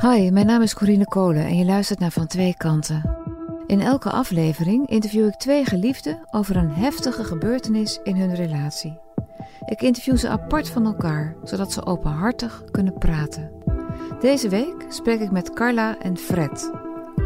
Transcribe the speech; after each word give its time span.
Hi, 0.00 0.30
mijn 0.30 0.46
naam 0.46 0.62
is 0.62 0.74
Corine 0.74 1.04
Kolen 1.04 1.44
en 1.44 1.56
je 1.56 1.64
luistert 1.64 1.98
naar 1.98 2.10
Van 2.10 2.26
Twee 2.26 2.56
Kanten. 2.56 3.16
In 3.66 3.80
elke 3.80 4.10
aflevering 4.10 4.88
interview 4.88 5.26
ik 5.26 5.34
twee 5.34 5.64
geliefden 5.64 6.28
over 6.30 6.56
een 6.56 6.70
heftige 6.70 7.24
gebeurtenis 7.24 8.00
in 8.02 8.16
hun 8.16 8.34
relatie. 8.34 8.98
Ik 9.66 9.82
interview 9.82 10.16
ze 10.16 10.28
apart 10.28 10.68
van 10.68 10.86
elkaar, 10.86 11.36
zodat 11.42 11.72
ze 11.72 11.86
openhartig 11.86 12.64
kunnen 12.70 12.98
praten. 12.98 13.50
Deze 14.20 14.48
week 14.48 14.84
spreek 14.88 15.20
ik 15.20 15.30
met 15.30 15.50
Carla 15.50 15.98
en 15.98 16.16
Fred. 16.16 16.70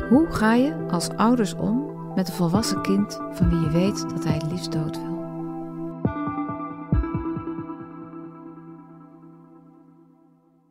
Hoe 0.09 0.27
ga 0.31 0.55
je 0.55 0.87
als 0.91 1.09
ouders 1.09 1.55
om 1.55 1.93
met 2.15 2.29
een 2.29 2.35
volwassen 2.35 2.83
kind 2.83 3.19
van 3.31 3.49
wie 3.49 3.61
je 3.61 3.71
weet 3.71 4.09
dat 4.09 4.25
hij 4.25 4.35
het 4.35 4.51
liefst 4.51 4.73
dood 4.73 5.03
wil? 5.03 5.17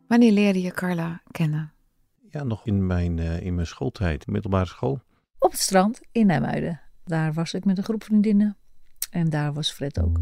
Wanneer 0.08 0.32
leerde 0.32 0.62
je 0.62 0.72
Carla 0.72 1.22
kennen? 1.32 1.77
Ja, 2.32 2.44
nog 2.44 2.66
in 2.66 2.88
mijn, 2.88 3.18
uh, 3.18 3.42
in 3.42 3.56
mijn 3.56 3.68
schooltijd, 3.68 4.28
middelbare 4.28 4.66
school. 4.66 5.02
Op 5.40 5.52
het 5.52 5.60
strand 5.60 6.02
in 6.12 6.26
Nijmuiden. 6.26 6.82
Daar 7.06 7.34
was 7.34 7.54
ik 7.54 7.66
met 7.66 7.78
een 7.78 7.84
groep 7.84 8.04
vriendinnen. 8.04 8.58
En 9.12 9.30
daar 9.30 9.54
was 9.54 9.72
Fred 9.72 10.00
ook. 10.02 10.20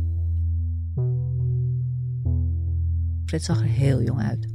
Fred 3.26 3.44
zag 3.44 3.60
er 3.60 3.66
heel 3.66 4.02
jong 4.02 4.22
uit. 4.22 4.48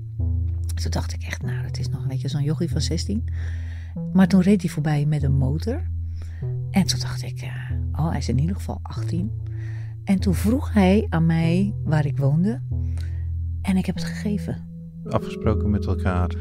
Toen 0.74 0.90
dacht 0.90 1.12
ik 1.12 1.23
echt, 1.23 1.42
nou, 1.42 1.64
het 1.64 1.78
is 1.78 1.88
nog 1.88 2.02
een 2.02 2.09
beetje 2.09 2.28
zo'n 2.28 2.42
jochie 2.42 2.70
van 2.70 2.80
16. 2.80 3.24
Maar 4.12 4.28
toen 4.28 4.40
reed 4.40 4.62
hij 4.62 4.70
voorbij 4.70 5.06
met 5.06 5.23
een 5.23 5.37
motor. 5.37 5.90
En 6.70 6.87
toen 6.87 7.01
dacht 7.01 7.23
ik, 7.23 7.42
uh, 7.42 7.51
oh, 7.92 8.09
hij 8.09 8.18
is 8.18 8.28
in 8.28 8.38
ieder 8.38 8.56
geval 8.56 8.78
18. 8.82 9.32
En 10.04 10.18
toen 10.18 10.34
vroeg 10.34 10.73
hij 10.73 11.06
aan 11.09 11.26
mij 11.26 11.74
waar 11.84 12.06
ik 12.06 12.16
woonde. 12.16 12.62
En 13.62 13.76
ik 13.76 13.87
heb 13.87 13.95
het 13.95 14.04
gegeven. 14.04 14.68
Afgesproken 15.04 15.70
met 15.70 15.87
elkaar. 15.87 16.37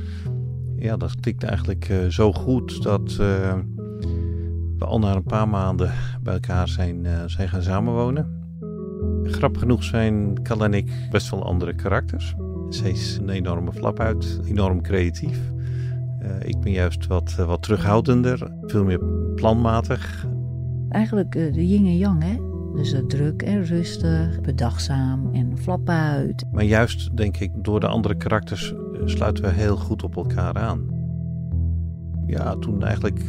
Ja, 0.80 0.98
dat 0.98 1.20
klinkt 1.20 1.44
eigenlijk 1.44 1.90
uh, 1.90 2.08
zo 2.08 2.34
goed 2.34 2.84
dat 2.84 3.18
uh, 3.22 3.54
we 4.78 4.86
al 4.86 5.00
na 5.00 5.16
een 5.16 5.24
paar 5.24 5.50
maanden 5.50 5.92
bij 6.22 6.34
elkaar 6.34 6.68
zijn, 6.68 7.08
zijn 7.26 7.50
gaan 7.50 7.62
samenwonen. 7.62 8.38
Grappig 9.24 9.60
genoeg 9.60 9.84
zijn 9.84 10.42
Kal 10.42 10.64
en 10.64 10.74
ik 10.74 10.92
best 11.12 11.30
wel 11.30 11.46
andere 11.46 11.74
karakters. 11.74 12.36
Zij 12.70 12.92
is 12.92 13.18
een 13.22 13.30
enorme 13.30 13.72
flap 13.72 14.00
uit, 14.00 14.40
enorm 14.46 14.82
creatief. 14.82 15.40
Ik 16.40 16.60
ben 16.60 16.72
juist 16.72 17.08
wat, 17.08 17.36
wat 17.36 17.62
terughoudender, 17.62 18.52
veel 18.62 18.84
meer 18.84 19.00
planmatig. 19.36 20.28
Eigenlijk 20.90 21.32
de 21.32 21.68
yin 21.68 21.86
en 21.86 21.98
yang, 21.98 22.24
hè? 22.24 22.36
Dus 22.76 22.96
druk 23.08 23.42
en 23.42 23.66
rustig, 23.66 24.42
bedachtzaam 24.42 25.34
en 25.34 25.58
flap 25.58 25.90
uit. 25.90 26.46
Maar 26.52 26.64
juist, 26.64 27.18
denk 27.18 27.38
ik, 27.38 27.52
door 27.56 27.80
de 27.80 27.88
andere 27.88 28.18
karakters 28.18 28.74
sluiten 29.06 29.44
we 29.44 29.50
heel 29.50 29.78
goed 29.78 30.04
op 30.04 30.16
elkaar 30.16 30.54
aan. 30.54 30.98
Ja, 32.26 32.56
toen 32.56 32.84
eigenlijk 32.84 33.24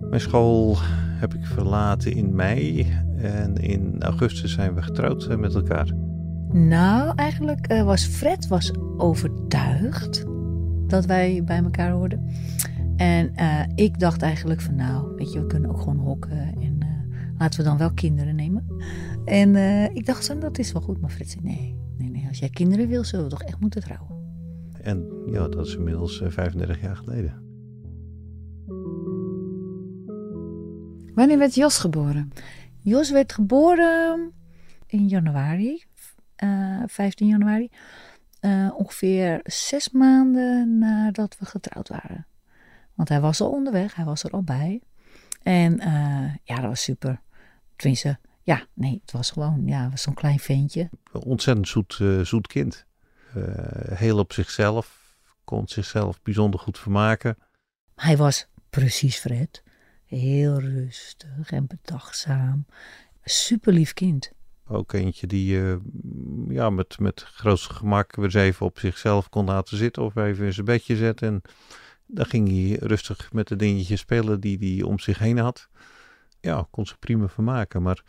mijn 0.00 0.20
school 0.20 0.76
heb 1.20 1.34
ik 1.34 1.46
verlaten 1.46 2.12
in 2.12 2.34
mei 2.34 2.92
en 3.16 3.56
in 3.56 4.02
augustus 4.02 4.52
zijn 4.52 4.74
we 4.74 4.82
getrouwd 4.82 5.36
met 5.38 5.54
elkaar. 5.54 5.92
Nou, 6.52 7.12
eigenlijk 7.16 7.72
uh, 7.72 7.82
was 7.82 8.04
Fred 8.04 8.46
was 8.46 8.72
overtuigd 8.96 10.24
dat 10.86 11.04
wij 11.04 11.44
bij 11.44 11.62
elkaar 11.62 11.90
hoorden. 11.90 12.30
En 12.96 13.32
uh, 13.36 13.60
ik 13.74 13.98
dacht 13.98 14.22
eigenlijk 14.22 14.60
van 14.60 14.74
nou, 14.74 15.14
weet 15.16 15.32
je, 15.32 15.40
we 15.40 15.46
kunnen 15.46 15.70
ook 15.70 15.78
gewoon 15.78 15.98
hokken 15.98 16.54
en 16.60 16.78
laten 17.38 17.60
we 17.60 17.66
dan 17.66 17.78
wel 17.78 17.92
kinderen 17.92 18.36
nemen. 18.36 18.66
En 19.24 19.56
ik 19.94 20.06
dacht 20.06 20.24
zo, 20.24 20.38
dat 20.38 20.58
is 20.58 20.72
wel 20.72 20.82
goed. 20.82 21.00
Maar 21.00 21.10
Fred 21.10 21.30
zei 21.30 21.44
nee, 21.44 21.76
nee, 21.98 22.10
nee, 22.10 22.28
als 22.28 22.38
jij 22.38 22.50
kinderen 22.50 22.88
wil, 22.88 23.04
zullen 23.04 23.24
we 23.24 23.30
toch 23.30 23.42
echt 23.42 23.60
moeten 23.60 23.82
trouwen. 23.82 24.13
En 24.84 25.22
ja, 25.26 25.48
dat 25.48 25.66
is 25.66 25.74
inmiddels 25.74 26.22
35 26.24 26.80
jaar 26.80 26.96
geleden. 26.96 27.42
Wanneer 31.14 31.38
werd 31.38 31.54
Jos 31.54 31.78
geboren? 31.78 32.32
Jos 32.78 33.10
werd 33.10 33.32
geboren 33.32 34.32
in 34.86 35.08
januari, 35.08 35.84
uh, 36.44 36.82
15 36.86 37.26
januari. 37.26 37.68
Uh, 38.40 38.70
ongeveer 38.76 39.40
zes 39.44 39.90
maanden 39.90 40.78
nadat 40.78 41.36
we 41.38 41.44
getrouwd 41.44 41.88
waren. 41.88 42.26
Want 42.94 43.08
hij 43.08 43.20
was 43.20 43.40
al 43.40 43.50
onderweg, 43.50 43.94
hij 43.94 44.04
was 44.04 44.24
er 44.24 44.30
al 44.30 44.42
bij. 44.42 44.82
En 45.42 45.80
uh, 45.80 46.34
ja, 46.42 46.54
dat 46.54 46.64
was 46.64 46.82
super. 46.82 47.20
Tenminste, 47.76 48.18
ja, 48.42 48.66
nee, 48.74 48.98
het 49.00 49.12
was 49.12 49.30
gewoon, 49.30 49.62
ja, 49.66 49.90
was 49.90 50.02
zo'n 50.02 50.14
klein 50.14 50.38
ventje. 50.38 50.90
Ontzettend 51.12 51.68
zoet, 51.68 51.98
uh, 52.02 52.20
zoet 52.20 52.46
kind. 52.46 52.86
Heel 53.94 54.18
op 54.18 54.32
zichzelf, 54.32 55.16
kon 55.44 55.68
zichzelf 55.68 56.22
bijzonder 56.22 56.60
goed 56.60 56.78
vermaken. 56.78 57.36
Hij 57.94 58.16
was 58.16 58.46
precies 58.70 59.16
Fred. 59.16 59.62
Heel 60.04 60.60
rustig 60.60 61.50
en 61.50 61.66
bedachtzaam. 61.66 62.66
Super 63.24 63.72
lief 63.72 63.92
kind. 63.92 64.32
Ook 64.66 64.92
eentje 64.92 65.26
die 65.26 65.60
uh, 65.60 65.76
ja, 66.48 66.70
met, 66.70 66.98
met 66.98 67.22
grootste 67.22 67.74
gemak 67.74 68.16
weer 68.16 68.24
eens 68.24 68.34
even 68.34 68.66
op 68.66 68.78
zichzelf 68.78 69.28
kon 69.28 69.44
laten 69.44 69.76
zitten 69.76 70.02
of 70.02 70.16
even 70.16 70.46
in 70.46 70.52
zijn 70.52 70.66
bedje 70.66 70.96
zetten. 70.96 71.28
En 71.28 71.42
dan 72.06 72.26
ging 72.26 72.48
hij 72.48 72.88
rustig 72.88 73.32
met 73.32 73.48
de 73.48 73.56
dingetjes 73.56 74.00
spelen 74.00 74.40
die 74.40 74.58
hij 74.58 74.82
om 74.82 74.98
zich 74.98 75.18
heen 75.18 75.38
had. 75.38 75.68
Ja, 76.40 76.66
kon 76.70 76.86
zich 76.86 76.98
prima 76.98 77.28
vermaken. 77.28 77.82
Maar 77.82 78.02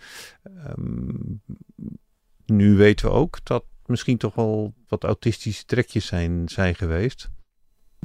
um, 0.78 1.42
nu 2.46 2.76
weten 2.76 3.06
we 3.06 3.12
ook 3.12 3.46
dat 3.46 3.66
misschien 3.88 4.18
toch 4.18 4.36
wel 4.36 4.74
wat 4.88 5.04
autistische 5.04 5.66
trekjes 5.66 6.06
zijn, 6.06 6.50
zijn 6.50 6.76
geweest 6.76 7.30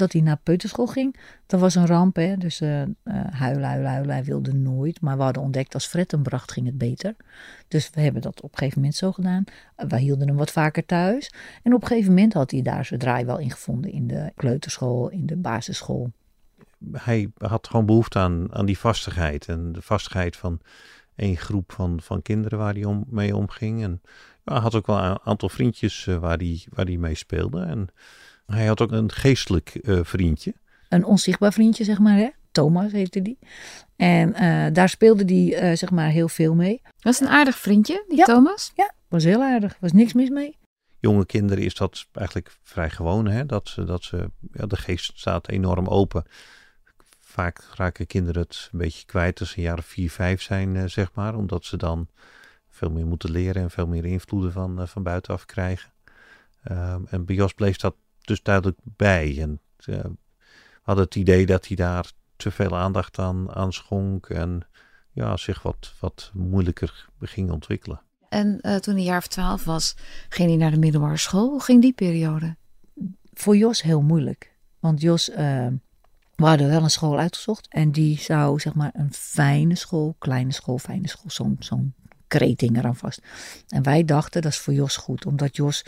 dat 0.00 0.12
hij 0.12 0.20
naar 0.20 0.40
peuterschool 0.42 0.86
ging. 0.86 1.16
Dat 1.46 1.60
was 1.60 1.74
een 1.74 1.86
ramp, 1.86 2.16
hè. 2.16 2.36
Dus 2.36 2.60
uh, 2.60 2.82
uh, 2.82 2.86
huilen, 3.30 3.64
huilen, 3.64 3.90
huilen. 3.90 4.14
Hij 4.14 4.24
wilde 4.24 4.52
nooit. 4.52 5.00
Maar 5.00 5.16
we 5.16 5.22
hadden 5.22 5.42
ontdekt, 5.42 5.74
als 5.74 5.86
Fred 5.86 6.10
hem 6.10 6.22
bracht, 6.22 6.52
ging 6.52 6.66
het 6.66 6.78
beter. 6.78 7.16
Dus 7.68 7.90
we 7.94 8.00
hebben 8.00 8.22
dat 8.22 8.40
op 8.40 8.52
een 8.52 8.58
gegeven 8.58 8.80
moment 8.80 8.96
zo 8.96 9.12
gedaan. 9.12 9.44
Uh, 9.46 9.86
wij 9.88 10.00
hielden 10.00 10.28
hem 10.28 10.36
wat 10.36 10.50
vaker 10.50 10.86
thuis. 10.86 11.32
En 11.62 11.74
op 11.74 11.82
een 11.82 11.88
gegeven 11.88 12.14
moment 12.14 12.32
had 12.32 12.50
hij 12.50 12.62
daar 12.62 12.84
zijn 12.84 13.00
draai 13.00 13.24
wel 13.24 13.38
in 13.38 13.50
gevonden. 13.50 13.92
In 13.92 14.06
de 14.06 14.32
kleuterschool, 14.34 15.08
in 15.08 15.26
de 15.26 15.36
basisschool. 15.36 16.12
Hij 16.92 17.30
had 17.38 17.66
gewoon 17.66 17.86
behoefte 17.86 18.18
aan, 18.18 18.54
aan 18.54 18.66
die 18.66 18.78
vastigheid. 18.78 19.48
En 19.48 19.72
de 19.72 19.82
vastigheid 19.82 20.36
van 20.36 20.60
één 21.16 21.36
groep 21.36 21.72
van, 21.72 22.00
van 22.00 22.22
kinderen 22.22 22.58
waar 22.58 22.74
hij 22.74 22.84
om, 22.84 23.04
mee 23.08 23.36
omging. 23.36 23.82
En 23.82 24.00
hij 24.52 24.60
had 24.60 24.74
ook 24.74 24.86
wel 24.86 24.98
een 24.98 25.18
aantal 25.24 25.48
vriendjes 25.48 26.04
waar 26.04 26.36
hij, 26.36 26.64
waar 26.68 26.84
hij 26.84 26.96
mee 26.96 27.14
speelde. 27.14 27.62
En 27.62 27.88
hij 28.46 28.66
had 28.66 28.80
ook 28.80 28.92
een 28.92 29.12
geestelijk 29.12 29.78
uh, 29.82 30.00
vriendje. 30.02 30.54
Een 30.88 31.04
onzichtbaar 31.04 31.52
vriendje, 31.52 31.84
zeg 31.84 31.98
maar, 31.98 32.16
hè? 32.16 32.28
Thomas 32.52 32.92
heette 32.92 33.22
die. 33.22 33.38
En 33.96 34.28
uh, 34.42 34.66
daar 34.72 34.88
speelde 34.88 35.24
die, 35.24 35.54
uh, 35.54 35.76
zeg 35.76 35.90
maar, 35.90 36.08
heel 36.08 36.28
veel 36.28 36.54
mee. 36.54 36.82
Was 37.00 37.20
een 37.20 37.28
aardig 37.28 37.58
vriendje, 37.58 38.04
die 38.08 38.16
ja. 38.16 38.24
Thomas? 38.24 38.72
Ja, 38.74 38.92
was 39.08 39.24
heel 39.24 39.42
aardig. 39.42 39.76
Was 39.80 39.92
niks 39.92 40.12
mis 40.12 40.28
mee. 40.28 40.58
Jonge 40.98 41.26
kinderen 41.26 41.64
is 41.64 41.74
dat 41.74 42.06
eigenlijk 42.12 42.56
vrij 42.62 42.90
gewoon, 42.90 43.26
hè? 43.26 43.46
Dat 43.46 43.68
ze, 43.68 43.84
dat 43.84 44.02
ze 44.02 44.30
ja, 44.52 44.66
de 44.66 44.76
geest 44.76 45.12
staat 45.14 45.48
enorm 45.48 45.86
open. 45.86 46.24
Vaak 47.20 47.68
raken 47.74 48.06
kinderen 48.06 48.42
het 48.42 48.68
een 48.72 48.78
beetje 48.78 49.06
kwijt 49.06 49.40
als 49.40 49.50
ze 49.50 49.60
jaren 49.60 49.84
vier, 49.84 50.10
vijf 50.10 50.42
zijn, 50.42 50.90
zeg 50.90 51.10
maar. 51.14 51.34
Omdat 51.34 51.64
ze 51.64 51.76
dan 51.76 52.08
veel 52.80 52.90
meer 52.90 53.06
moeten 53.06 53.30
leren 53.30 53.62
en 53.62 53.70
veel 53.70 53.86
meer 53.86 54.04
invloeden 54.04 54.52
van, 54.52 54.88
van 54.88 55.02
buitenaf 55.02 55.44
krijgen. 55.44 55.92
Um, 56.70 57.06
en 57.10 57.24
bij 57.24 57.34
Jos 57.34 57.52
bleef 57.52 57.76
dat 57.76 57.94
dus 58.20 58.42
duidelijk 58.42 58.78
bij. 58.82 59.40
En 59.40 59.60
uh, 59.86 59.96
we 60.02 60.16
hadden 60.82 61.04
het 61.04 61.14
idee 61.14 61.46
dat 61.46 61.66
hij 61.66 61.76
daar 61.76 62.12
te 62.36 62.50
veel 62.50 62.76
aandacht 62.76 63.18
aan, 63.18 63.54
aan 63.54 63.72
schonk 63.72 64.28
en 64.28 64.66
ja, 65.12 65.36
zich 65.36 65.62
wat, 65.62 65.94
wat 66.00 66.30
moeilijker 66.34 67.08
ging 67.20 67.50
ontwikkelen. 67.50 68.00
En 68.28 68.58
uh, 68.62 68.76
toen 68.76 68.94
hij 68.94 69.04
jaar 69.04 69.18
of 69.18 69.26
twaalf 69.26 69.64
was, 69.64 69.96
ging 70.28 70.48
hij 70.48 70.58
naar 70.58 70.70
de 70.70 70.78
middelbare 70.78 71.16
school. 71.16 71.48
Hoe 71.48 71.62
ging 71.62 71.82
die 71.82 71.92
periode? 71.92 72.56
Voor 73.32 73.56
Jos 73.56 73.82
heel 73.82 74.02
moeilijk. 74.02 74.54
Want 74.78 75.00
Jos, 75.00 75.28
uh, 75.28 75.36
we 76.34 76.44
hadden 76.44 76.68
wel 76.68 76.82
een 76.82 76.90
school 76.90 77.18
uitgezocht. 77.18 77.68
En 77.68 77.92
die 77.92 78.18
zou 78.18 78.60
zeg 78.60 78.74
maar 78.74 78.90
een 78.92 79.12
fijne 79.12 79.74
school, 79.74 80.14
kleine 80.18 80.52
school, 80.52 80.78
fijne 80.78 81.08
school, 81.08 81.30
zo'n 81.30 81.56
zo'n 81.58 81.94
kreting 82.30 82.76
eraan 82.76 82.96
vast. 82.96 83.22
En 83.68 83.82
wij 83.82 84.04
dachten 84.04 84.42
dat 84.42 84.52
is 84.52 84.58
voor 84.58 84.74
Jos 84.74 84.96
goed, 84.96 85.26
omdat 85.26 85.56
Jos 85.56 85.84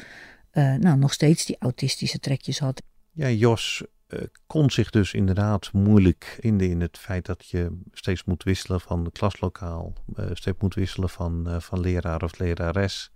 uh, 0.53 0.75
nou, 0.75 0.99
nog 0.99 1.13
steeds 1.13 1.45
die 1.45 1.57
autistische 1.59 2.19
trekjes 2.19 2.59
had. 2.59 2.83
Ja, 3.11 3.29
Jos 3.29 3.83
uh, 4.09 4.21
kon 4.47 4.71
zich 4.71 4.91
dus 4.91 5.15
inderdaad 5.15 5.73
moeilijk 5.73 6.39
vinden 6.41 6.71
in 6.71 6.81
het 6.81 6.99
feit 6.99 7.27
dat 7.27 7.47
je 7.47 7.81
steeds 7.93 8.25
moet 8.25 8.43
wisselen 8.43 8.81
van 8.81 9.11
klaslokaal, 9.13 9.93
uh, 10.17 10.27
steeds 10.33 10.59
moet 10.61 10.75
wisselen 10.75 11.09
van, 11.09 11.63
van 11.63 11.81
leraar 11.81 12.23
of 12.23 12.39
lerares. 12.39 13.13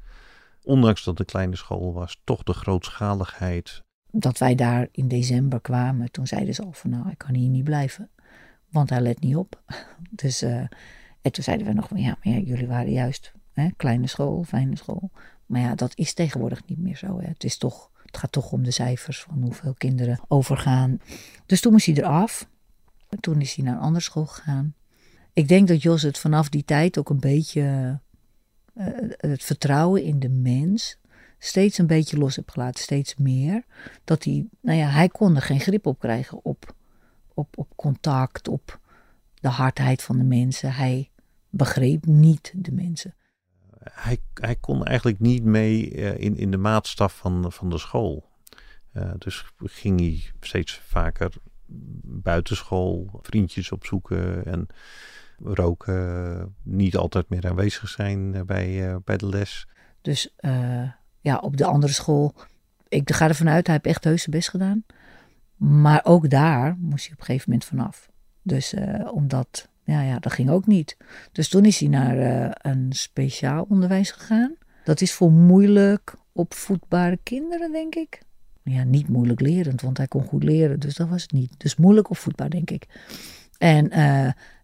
Ondanks 0.62 1.04
dat 1.04 1.18
het 1.18 1.20
een 1.20 1.34
kleine 1.34 1.56
school 1.56 1.92
was, 1.92 2.20
toch 2.24 2.42
de 2.42 2.52
grootschaligheid. 2.52 3.82
Dat 4.10 4.38
wij 4.38 4.54
daar 4.54 4.88
in 4.90 5.08
december 5.08 5.60
kwamen, 5.60 6.10
toen 6.10 6.26
zeiden 6.26 6.54
ze 6.54 6.62
al 6.62 6.72
van 6.72 6.90
nou, 6.90 7.10
ik 7.10 7.18
kan 7.18 7.34
hier 7.34 7.48
niet 7.48 7.64
blijven, 7.64 8.10
want 8.70 8.90
hij 8.90 9.00
let 9.00 9.20
niet 9.20 9.36
op. 9.36 9.62
Dus, 10.10 10.44
en 11.26 11.32
toen 11.32 11.44
zeiden 11.44 11.66
we 11.66 11.72
nog 11.72 11.88
van 11.88 12.00
ja, 12.00 12.18
maar 12.22 12.34
ja, 12.34 12.40
jullie 12.40 12.66
waren 12.66 12.92
juist 12.92 13.32
hè, 13.52 13.68
kleine 13.76 14.06
school, 14.06 14.44
fijne 14.44 14.76
school. 14.76 15.10
Maar 15.46 15.60
ja, 15.60 15.74
dat 15.74 15.92
is 15.94 16.14
tegenwoordig 16.14 16.66
niet 16.66 16.78
meer 16.78 16.96
zo. 16.96 17.20
Hè. 17.20 17.26
Het 17.28 17.44
is 17.44 17.58
toch 17.58 17.90
het 18.04 18.16
gaat 18.16 18.32
toch 18.32 18.52
om 18.52 18.62
de 18.62 18.70
cijfers 18.70 19.22
van 19.22 19.42
hoeveel 19.42 19.74
kinderen 19.74 20.20
overgaan. 20.28 21.00
Dus 21.46 21.60
toen 21.60 21.72
moest 21.72 21.86
hij 21.86 21.94
eraf. 21.94 22.48
Toen 23.20 23.40
is 23.40 23.54
hij 23.54 23.64
naar 23.64 23.74
een 23.74 23.80
andere 23.80 24.04
school 24.04 24.26
gegaan. 24.26 24.74
Ik 25.32 25.48
denk 25.48 25.68
dat 25.68 25.82
Jos 25.82 26.02
het 26.02 26.18
vanaf 26.18 26.48
die 26.48 26.64
tijd 26.64 26.98
ook 26.98 27.10
een 27.10 27.20
beetje 27.20 28.00
eh, 28.74 28.86
het 29.16 29.44
vertrouwen 29.44 30.02
in 30.02 30.18
de 30.18 30.28
mens 30.28 30.98
steeds 31.38 31.78
een 31.78 31.86
beetje 31.86 32.18
los 32.18 32.36
heeft 32.36 32.50
gelaten, 32.50 32.82
steeds 32.82 33.14
meer. 33.16 33.64
Dat 34.04 34.24
hij, 34.24 34.46
nou 34.60 34.78
ja, 34.78 34.88
hij 34.88 35.08
kon 35.08 35.36
er 35.36 35.42
geen 35.42 35.60
grip 35.60 35.86
op 35.86 35.98
krijgen 35.98 36.44
op, 36.44 36.74
op, 37.34 37.58
op 37.58 37.72
contact, 37.76 38.48
op 38.48 38.80
de 39.34 39.48
hardheid 39.48 40.02
van 40.02 40.18
de 40.18 40.24
mensen. 40.24 40.72
Hij 40.72 41.10
begreep 41.50 42.06
niet 42.06 42.52
de 42.56 42.72
mensen. 42.72 43.14
Hij, 43.90 44.18
hij 44.34 44.56
kon 44.56 44.84
eigenlijk 44.84 45.20
niet 45.20 45.44
mee 45.44 45.94
eh, 45.94 46.18
in, 46.18 46.36
in 46.36 46.50
de 46.50 46.56
maatstaf 46.56 47.16
van, 47.16 47.52
van 47.52 47.70
de 47.70 47.78
school. 47.78 48.28
Uh, 48.92 49.10
dus 49.18 49.44
ging 49.58 50.00
hij 50.00 50.24
steeds 50.40 50.80
vaker 50.84 51.32
buitenschool 52.02 53.18
vriendjes 53.22 53.72
opzoeken 53.72 54.44
en 54.44 54.66
roken, 55.38 56.54
niet 56.62 56.96
altijd 56.96 57.28
meer 57.28 57.48
aanwezig 57.48 57.88
zijn 57.88 58.34
eh, 58.34 58.42
bij, 58.42 58.88
uh, 58.88 58.96
bij 59.04 59.16
de 59.16 59.26
les. 59.26 59.68
Dus 60.00 60.34
uh, 60.40 60.90
ja, 61.20 61.36
op 61.38 61.56
de 61.56 61.64
andere 61.64 61.92
school, 61.92 62.34
ik 62.88 63.12
ga 63.12 63.28
ervan 63.28 63.48
uit, 63.48 63.66
hij 63.66 63.74
heeft 63.74 63.96
echt 63.96 64.04
heus 64.04 64.26
best 64.26 64.50
gedaan. 64.50 64.84
Maar 65.56 66.00
ook 66.04 66.30
daar 66.30 66.76
moest 66.78 67.04
hij 67.04 67.12
op 67.12 67.18
een 67.18 67.26
gegeven 67.26 67.50
moment 67.50 67.68
vanaf. 67.68 68.10
Dus 68.42 68.74
omdat, 69.12 69.68
ja, 69.86 70.00
ja, 70.00 70.18
dat 70.18 70.32
ging 70.32 70.50
ook 70.50 70.66
niet. 70.66 70.96
Dus 71.32 71.48
toen 71.48 71.64
is 71.64 71.80
hij 71.80 71.88
naar 71.88 72.56
een 72.60 72.92
speciaal 72.92 73.66
onderwijs 73.68 74.10
gegaan. 74.10 74.54
Dat 74.84 75.00
is 75.00 75.12
voor 75.12 75.32
moeilijk 75.32 76.14
opvoedbare 76.32 77.18
kinderen, 77.22 77.72
denk 77.72 77.94
ik. 77.94 78.20
Ja, 78.62 78.84
niet 78.84 79.08
moeilijk 79.08 79.40
lerend, 79.40 79.80
want 79.80 79.96
hij 79.96 80.06
kon 80.06 80.22
goed 80.22 80.42
leren, 80.42 80.80
dus 80.80 80.94
dat 80.94 81.08
was 81.08 81.22
het 81.22 81.32
niet. 81.32 81.52
Dus 81.56 81.76
moeilijk 81.76 82.10
opvoedbaar, 82.10 82.50
denk 82.50 82.70
ik. 82.70 82.86
En 83.58 83.90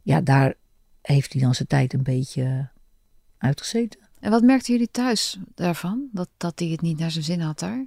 ja, 0.02 0.20
daar 0.20 0.54
heeft 1.02 1.32
hij 1.32 1.42
dan 1.42 1.54
zijn 1.54 1.69
tijd 1.69 1.92
een 1.92 2.02
beetje 2.02 2.69
uitgezeten. 3.38 4.00
En 4.20 4.30
wat 4.30 4.42
merkten 4.42 4.72
jullie 4.72 4.90
thuis 4.90 5.38
daarvan? 5.54 6.08
Dat, 6.12 6.28
dat 6.36 6.58
hij 6.58 6.69
het 6.69 6.80
niet 6.80 6.98
naar 6.98 7.10
zijn 7.10 7.24
zin 7.24 7.40
had 7.40 7.58
daar? 7.58 7.86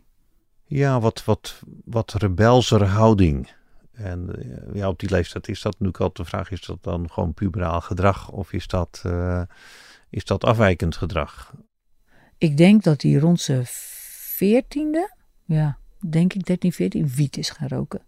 Ja, 0.66 1.00
wat, 1.00 1.26
wat, 1.26 1.62
wat 1.86 2.14
rebelser 2.14 2.84
houding. 2.84 3.52
En 3.96 4.36
eh, 4.36 4.76
ja, 4.76 4.88
op 4.88 5.00
die 5.00 5.10
leeftijd 5.10 5.48
is 5.48 5.62
dat 5.62 5.72
natuurlijk 5.72 6.00
altijd 6.00 6.28
de 6.28 6.36
vraag: 6.36 6.52
is 6.52 6.62
dat 6.62 6.84
dan 6.84 7.12
gewoon 7.12 7.34
puberaal 7.34 7.82
gedrag 7.82 8.32
of 8.32 8.54
is 8.54 8.68
dat, 8.68 9.04
uh, 9.06 9.42
is 10.10 10.26
dat 10.26 10.44
afwijkend 10.44 10.96
gedrag? 10.96 11.54
Ik 12.38 12.58
denk 12.58 12.84
dat 12.84 13.02
hij 13.02 13.14
rond 13.14 13.42
zijn 13.42 13.64
veertiende, 13.66 15.16
ja, 15.46 15.78
denk 16.10 16.34
ik 16.34 16.46
13, 16.46 16.72
14, 16.72 17.08
wiet 17.08 17.38
is 17.38 17.50
gaan 17.50 17.68
roken. 17.68 18.02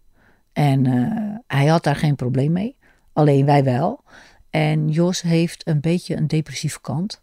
En 0.52 0.84
uh, 0.84 1.36
hij 1.46 1.66
had 1.66 1.82
daar 1.84 1.96
geen 1.96 2.16
probleem 2.16 2.52
mee, 2.52 2.76
alleen 3.12 3.44
wij 3.44 3.64
wel. 3.64 4.04
En 4.50 4.88
Jos 4.88 5.22
heeft 5.22 5.66
een 5.66 5.80
beetje 5.80 6.16
een 6.16 6.26
depressieve 6.26 6.80
kant. 6.80 7.20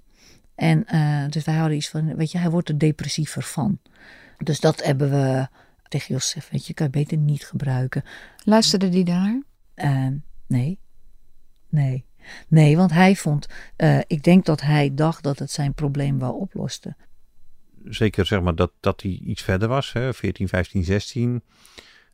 En 0.55 0.85
dus 1.29 1.43
wij 1.43 1.55
hadden 1.55 1.77
iets 1.77 1.89
van, 1.89 2.15
weet 2.15 2.31
je, 2.31 2.37
hij 2.37 2.49
wordt 2.49 2.69
er 2.69 2.77
depressiever 2.77 3.41
van. 3.41 3.79
Dus 4.37 4.59
dat 4.59 4.83
hebben 4.83 5.09
we 5.09 5.47
tegen 5.97 6.13
Jos 6.13 6.25
gezegd, 6.25 6.51
weet 6.51 6.67
je, 6.67 6.73
kan 6.73 6.85
je 6.85 6.91
beter 6.91 7.17
niet 7.17 7.45
gebruiken. 7.45 8.03
Luisterde 8.43 8.89
die 8.89 9.03
daar? 9.03 9.43
Uh, 9.75 10.07
nee. 10.47 10.79
Nee. 11.69 12.05
Nee, 12.47 12.77
want 12.77 12.91
hij 12.91 13.15
vond, 13.15 13.47
uh, 13.77 13.99
ik 14.07 14.23
denk 14.23 14.45
dat 14.45 14.61
hij 14.61 14.93
dacht 14.93 15.23
dat 15.23 15.39
het 15.39 15.51
zijn 15.51 15.73
probleem 15.73 16.19
wel 16.19 16.33
oploste. 16.33 16.95
Zeker 17.83 18.25
zeg 18.25 18.41
maar 18.41 18.55
dat, 18.55 18.71
dat 18.79 19.01
hij 19.01 19.11
iets 19.11 19.41
verder 19.41 19.67
was, 19.67 19.93
hè, 19.93 20.13
14, 20.13 20.47
15, 20.47 20.83
16. 20.83 21.43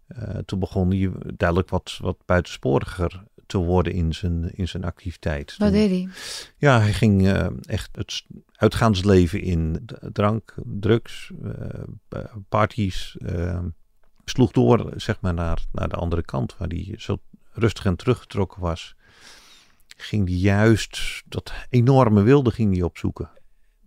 Uh, 0.08 0.38
toen 0.38 0.60
begon 0.60 0.90
hij 0.90 1.12
duidelijk 1.36 1.70
wat, 1.70 1.98
wat 2.02 2.18
buitensporiger 2.26 3.24
te 3.52 3.58
worden 3.58 3.94
in 3.94 4.14
zijn, 4.14 4.52
in 4.56 4.68
zijn 4.68 4.84
activiteit. 4.84 5.56
Wat 5.58 5.72
deed 5.72 5.90
hij? 5.90 6.10
Ja, 6.58 6.80
hij 6.80 6.94
ging 6.94 7.22
uh, 7.22 7.48
echt 7.62 7.90
het 7.96 8.26
uitgaansleven 8.52 9.42
in. 9.42 9.88
Drank, 10.14 10.56
drugs, 10.66 11.32
uh, 11.44 12.24
parties. 12.50 13.16
Uh, 13.20 13.60
sloeg 14.26 14.52
door, 14.52 14.94
zeg 14.96 15.22
maar, 15.22 15.34
naar, 15.34 15.66
naar 15.72 15.90
de 15.90 15.96
andere 15.96 16.24
kant, 16.24 16.58
waar 16.58 16.68
hij 16.68 16.96
zo 16.98 17.18
rustig 17.52 17.86
en 17.86 17.96
teruggetrokken 17.96 18.62
was. 18.62 18.96
Ging 19.98 20.28
hij 20.28 20.38
juist 20.38 21.24
dat 21.26 21.54
enorme 21.70 22.22
wilde 22.22 22.52
ging 22.52 22.74
hij 22.74 22.84
opzoeken. 22.84 23.30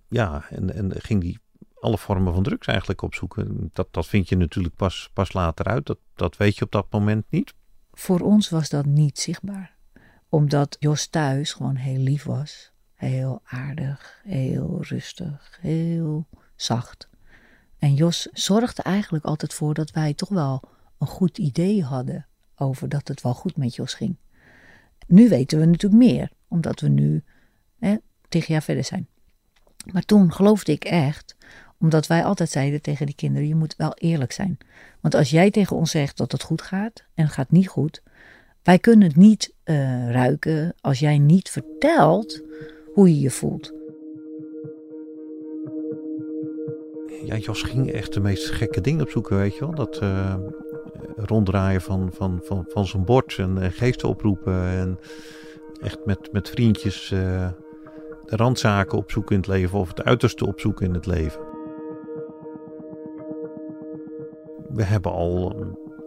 Ja, 0.08 0.46
en, 0.50 0.74
en 0.74 0.92
ging 1.00 1.22
hij 1.22 1.38
alle 1.80 1.98
vormen 1.98 2.34
van 2.34 2.42
drugs 2.42 2.66
eigenlijk 2.66 3.02
opzoeken. 3.02 3.70
Dat, 3.72 3.88
dat 3.90 4.06
vind 4.06 4.28
je 4.28 4.36
natuurlijk 4.36 4.74
pas, 4.74 5.10
pas 5.12 5.32
later 5.32 5.66
uit. 5.66 5.86
Dat, 5.86 5.98
dat 6.14 6.36
weet 6.36 6.56
je 6.56 6.64
op 6.64 6.72
dat 6.72 6.86
moment 6.90 7.24
niet. 7.28 7.54
Voor 7.94 8.20
ons 8.20 8.48
was 8.48 8.68
dat 8.68 8.86
niet 8.86 9.18
zichtbaar. 9.18 9.76
Omdat 10.28 10.76
Jos 10.78 11.06
thuis 11.06 11.52
gewoon 11.52 11.76
heel 11.76 11.98
lief 11.98 12.24
was. 12.24 12.72
Heel 12.94 13.40
aardig, 13.44 14.20
heel 14.24 14.82
rustig, 14.82 15.58
heel 15.60 16.26
zacht. 16.56 17.08
En 17.78 17.94
Jos 17.94 18.28
zorgde 18.32 18.82
eigenlijk 18.82 19.24
altijd 19.24 19.54
voor 19.54 19.74
dat 19.74 19.90
wij 19.90 20.14
toch 20.14 20.28
wel 20.28 20.62
een 20.98 21.06
goed 21.06 21.38
idee 21.38 21.82
hadden 21.84 22.26
over 22.56 22.88
dat 22.88 23.08
het 23.08 23.22
wel 23.22 23.34
goed 23.34 23.56
met 23.56 23.74
Jos 23.74 23.94
ging. 23.94 24.16
Nu 25.06 25.28
weten 25.28 25.58
we 25.58 25.64
natuurlijk 25.64 26.02
meer, 26.02 26.30
omdat 26.48 26.80
we 26.80 26.88
nu 26.88 27.24
tegen 28.28 28.52
jaar 28.52 28.62
verder 28.62 28.84
zijn. 28.84 29.08
Maar 29.92 30.02
toen 30.02 30.32
geloofde 30.32 30.72
ik 30.72 30.84
echt, 30.84 31.36
omdat 31.84 32.06
wij 32.06 32.24
altijd 32.24 32.50
zeiden 32.50 32.82
tegen 32.82 33.06
die 33.06 33.14
kinderen: 33.14 33.48
je 33.48 33.54
moet 33.54 33.74
wel 33.76 33.94
eerlijk 33.94 34.32
zijn. 34.32 34.58
Want 35.00 35.14
als 35.14 35.30
jij 35.30 35.50
tegen 35.50 35.76
ons 35.76 35.90
zegt 35.90 36.16
dat 36.16 36.32
het 36.32 36.42
goed 36.42 36.62
gaat 36.62 37.04
en 37.14 37.28
gaat 37.28 37.50
niet 37.50 37.68
goed, 37.68 38.02
wij 38.62 38.78
kunnen 38.78 39.08
het 39.08 39.16
niet 39.16 39.54
uh, 39.64 40.10
ruiken 40.10 40.74
als 40.80 40.98
jij 40.98 41.18
niet 41.18 41.50
vertelt 41.50 42.42
hoe 42.94 43.08
je 43.08 43.20
je 43.20 43.30
voelt. 43.30 43.72
Ja, 47.24 47.36
Jos 47.36 47.62
ging 47.62 47.92
echt 47.92 48.12
de 48.12 48.20
meest 48.20 48.50
gekke 48.50 48.80
dingen 48.80 49.02
opzoeken, 49.02 49.36
weet 49.36 49.54
je 49.54 49.60
wel. 49.60 49.74
Dat 49.74 50.02
uh, 50.02 50.34
ronddraaien 51.16 51.80
van, 51.80 52.10
van, 52.12 52.40
van, 52.42 52.64
van 52.68 52.86
zijn 52.86 53.04
bord 53.04 53.36
en 53.38 53.56
uh, 53.56 53.66
geesten 53.70 54.08
oproepen. 54.08 54.66
En 54.66 54.98
echt 55.80 56.04
met, 56.04 56.32
met 56.32 56.48
vriendjes 56.48 57.08
de 57.08 57.52
randzaken 58.36 58.98
opzoeken 58.98 59.34
in 59.34 59.40
het 59.40 59.50
leven 59.50 59.78
of 59.78 59.88
het 59.88 60.04
uiterste 60.04 60.46
opzoeken 60.46 60.86
in 60.86 60.94
het 60.94 61.06
leven. 61.06 61.53
We 64.74 64.82
hebben 64.82 65.12
al 65.12 65.56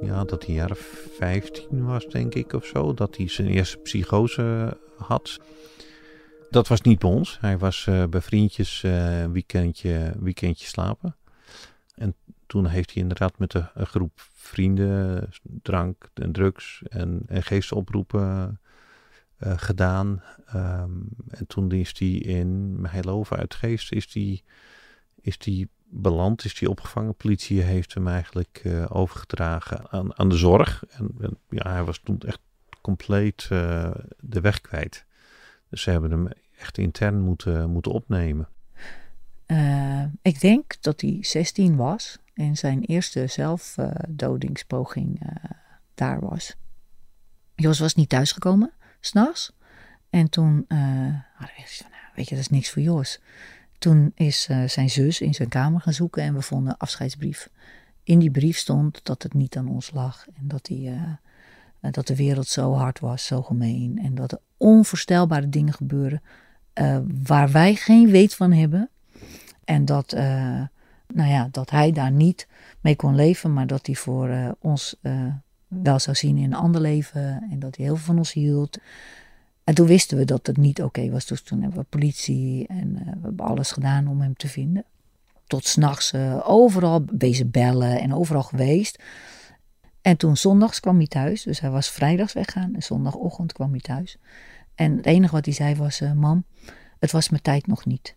ja, 0.01 0.24
dat 0.24 0.46
hij 0.46 0.56
jaar 0.56 0.75
15 0.75 1.86
was, 1.86 2.06
denk 2.06 2.34
ik, 2.34 2.53
of 2.53 2.65
zo. 2.65 2.94
Dat 2.94 3.18
hij 3.18 3.27
zijn 3.27 3.48
eerste 3.48 3.77
psychose 3.77 4.77
had. 4.98 5.39
Dat 6.50 6.68
was 6.68 6.82
niet 6.82 7.00
bij 7.00 7.10
ons. 7.10 7.38
Hij 7.42 7.58
was 7.58 7.86
uh, 7.89 8.03
bij 8.06 8.22
vriendjes 8.22 8.84
uh, 8.84 9.25
weekendje, 9.25 10.13
weekendje 10.20 10.68
slapen. 10.68 11.15
En 11.96 12.15
toen 12.46 12.65
heeft 12.65 12.94
hij 12.94 13.01
inderdaad 13.01 13.39
met 13.39 13.53
een, 13.53 13.86
groep 13.86 14.12
vrienden 14.34 15.30
drank 15.62 16.10
en 16.13 16.32
drugs 16.32 16.82
en, 16.89 17.22
en 17.27 17.44
geestoproepen 17.44 18.60
uh, 19.39 19.53
gedaan. 19.56 20.24
Um, 20.56 21.10
en 21.27 21.48
toen 21.48 21.72
is 21.72 21.94
hij 21.98 22.08
in 22.08 22.80
Heiloven 22.89 23.38
uit 23.38 23.53
Geest 23.53 23.92
is 23.92 24.12
die, 24.12 24.44
is 25.22 25.38
die 25.38 25.70
beland, 25.89 26.46
is 26.46 26.56
die 26.56 26.70
opgevangen. 26.70 27.15
Politie 27.15 27.62
heeft 27.62 27.94
hem 27.94 28.08
eigenlijk 28.08 28.62
uh, 28.63 28.86
overgedragen 28.89 29.89
aan, 29.89 30.17
aan 30.17 30.29
de 30.29 30.38
zorg. 30.38 30.84
En, 30.89 31.38
ja, 31.50 31.72
hij 31.72 31.84
was 31.84 32.00
toen 32.03 32.20
echt 32.20 32.39
compleet 32.82 33.48
uh, 33.51 33.91
de 34.20 34.41
weg 34.41 34.62
kwijt. 34.62 35.06
Dus 35.70 35.82
ze 35.82 35.89
hebben 35.89 36.12
hem 36.12 36.27
echt 36.60 36.77
intern 36.77 37.22
moeten, 37.22 37.70
moeten 37.70 37.91
opnemen. 37.91 38.48
Uh, 39.48 40.03
ik 40.22 40.41
denk 40.41 40.82
dat 40.82 41.01
hij 41.01 41.17
16 41.22 41.75
was 41.75 42.17
en 42.34 42.58
zijn 42.58 42.82
eerste 42.82 43.27
zelfdodingspoging 43.27 45.22
daar 45.96 46.20
was. 46.20 46.56
Jos 47.56 47.79
was 47.79 47.96
niet 47.96 48.10
thuisgekomen, 48.10 48.74
s'nachts. 49.00 49.53
En 50.10 50.29
toen 50.29 50.65
nou, 50.67 51.50
weet 52.15 52.29
je, 52.29 52.36
dat 52.36 52.44
is 52.44 52.50
niks 52.50 52.70
voor 52.70 52.82
Jos. 52.82 53.20
Toen 53.77 54.12
is 54.15 54.48
uh, 54.51 54.67
zijn 54.67 54.89
zus 54.89 55.22
in 55.22 55.34
zijn 55.34 55.50
kamer 55.50 55.81
gaan 55.81 55.93
zoeken 55.93 56.24
en 56.24 56.34
we 56.34 56.41
vonden 56.41 56.69
een 56.69 56.77
afscheidsbrief. 56.77 57.50
In 58.03 58.19
die 58.19 58.31
brief 58.31 58.57
stond 58.57 59.00
dat 59.03 59.24
het 59.24 59.34
niet 59.34 59.57
aan 59.57 59.67
ons 59.67 59.91
lag 59.93 60.25
en 60.34 60.48
dat, 60.48 60.65
die, 60.65 60.89
uh, 60.89 61.01
dat 61.91 62.07
de 62.07 62.15
wereld 62.15 62.48
zo 62.48 62.74
hard 62.74 63.00
was, 63.00 63.25
zo 63.25 63.41
gemeen. 63.41 64.00
En 64.03 64.15
dat 64.15 64.31
er 64.31 64.39
onvoorstelbare 64.57 65.50
dingen 65.50 65.74
gebeuren 65.74 66.22
waar 67.24 67.51
wij 67.51 67.75
geen 67.75 68.10
weet 68.10 68.36
van 68.36 68.51
hebben. 68.51 68.89
En 69.65 69.86
dat, 69.86 70.12
nou 71.13 71.29
ja, 71.29 71.48
dat 71.51 71.69
hij 71.69 71.91
daar 71.91 72.12
niet 72.12 72.48
mee 72.81 72.96
kon 72.96 73.15
leven, 73.15 73.53
maar 73.53 73.67
dat 73.67 73.86
hij 73.86 73.96
voor 73.96 74.55
ons 74.60 74.96
wel 75.67 76.00
zou 76.00 76.15
zien 76.15 76.38
in 76.38 76.43
een 76.43 76.53
ander 76.53 76.81
leven. 76.81 77.48
En 77.51 77.60
dat 77.60 77.75
hij 77.75 77.86
heel 77.86 77.96
veel 77.96 78.05
van 78.05 78.17
ons 78.17 78.34
hield. 78.34 78.77
En 79.68 79.74
toen 79.74 79.88
wisten 79.88 80.18
we 80.18 80.26
dat 80.26 80.48
het 80.48 80.58
niet 80.58 80.78
oké 80.78 81.00
okay 81.00 81.12
was. 81.12 81.26
Dus 81.26 81.42
toen 81.42 81.62
hebben 81.62 81.80
we 81.80 81.86
politie 81.90 82.68
en 82.68 82.88
uh, 82.88 83.06
we 83.06 83.20
hebben 83.22 83.46
alles 83.46 83.72
gedaan 83.72 84.08
om 84.08 84.22
hem 84.22 84.36
te 84.36 84.48
vinden. 84.48 84.86
tot 85.48 85.66
s'nachts 85.66 86.14
uh, 86.14 86.50
overal 86.50 87.06
wezen 87.18 87.52
bellen 87.52 88.00
en 88.00 88.14
overal 88.14 88.44
geweest. 88.44 89.04
En 90.02 90.18
toen 90.18 90.38
zondags 90.38 90.80
kwam 90.80 90.98
hij 90.98 91.08
thuis. 91.08 91.44
Dus 91.44 91.60
hij 91.60 91.70
was 91.70 91.90
vrijdags 91.90 92.34
weggaan 92.34 92.76
en 92.76 92.84
zondagochtend 92.84 93.54
kwam 93.54 93.72
hij 93.72 93.80
thuis. 93.80 94.18
En 94.76 94.98
het 94.98 95.06
enige 95.06 95.34
wat 95.34 95.46
hij 95.46 95.54
zei 95.54 95.76
was: 95.76 96.02
uh, 96.02 96.14
Mam, 96.14 96.44
het 97.00 97.12
was 97.12 97.30
mijn 97.30 97.42
tijd 97.42 97.68
nog 97.68 97.86
niet. 97.86 98.16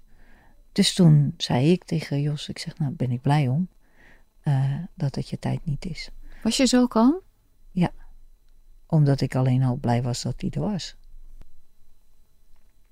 Dus 0.73 0.95
toen 0.95 1.35
zei 1.37 1.73
ik 1.73 1.85
tegen 1.85 2.21
Jos: 2.21 2.49
Ik 2.49 2.59
zeg, 2.59 2.79
nou 2.79 2.93
ben 2.93 3.11
ik 3.11 3.21
blij 3.21 3.49
om 3.49 3.69
dat 4.95 5.15
het 5.15 5.29
je 5.29 5.39
tijd 5.39 5.65
niet 5.65 5.85
is. 5.85 6.11
Was 6.43 6.57
je 6.57 6.67
zo 6.67 6.87
kalm? 6.87 7.21
Ja, 7.71 7.91
omdat 8.87 9.21
ik 9.21 9.35
alleen 9.35 9.63
al 9.63 9.77
blij 9.77 10.03
was 10.03 10.23
dat 10.23 10.41
hij 10.41 10.51
er 10.51 10.61
was. 10.61 10.99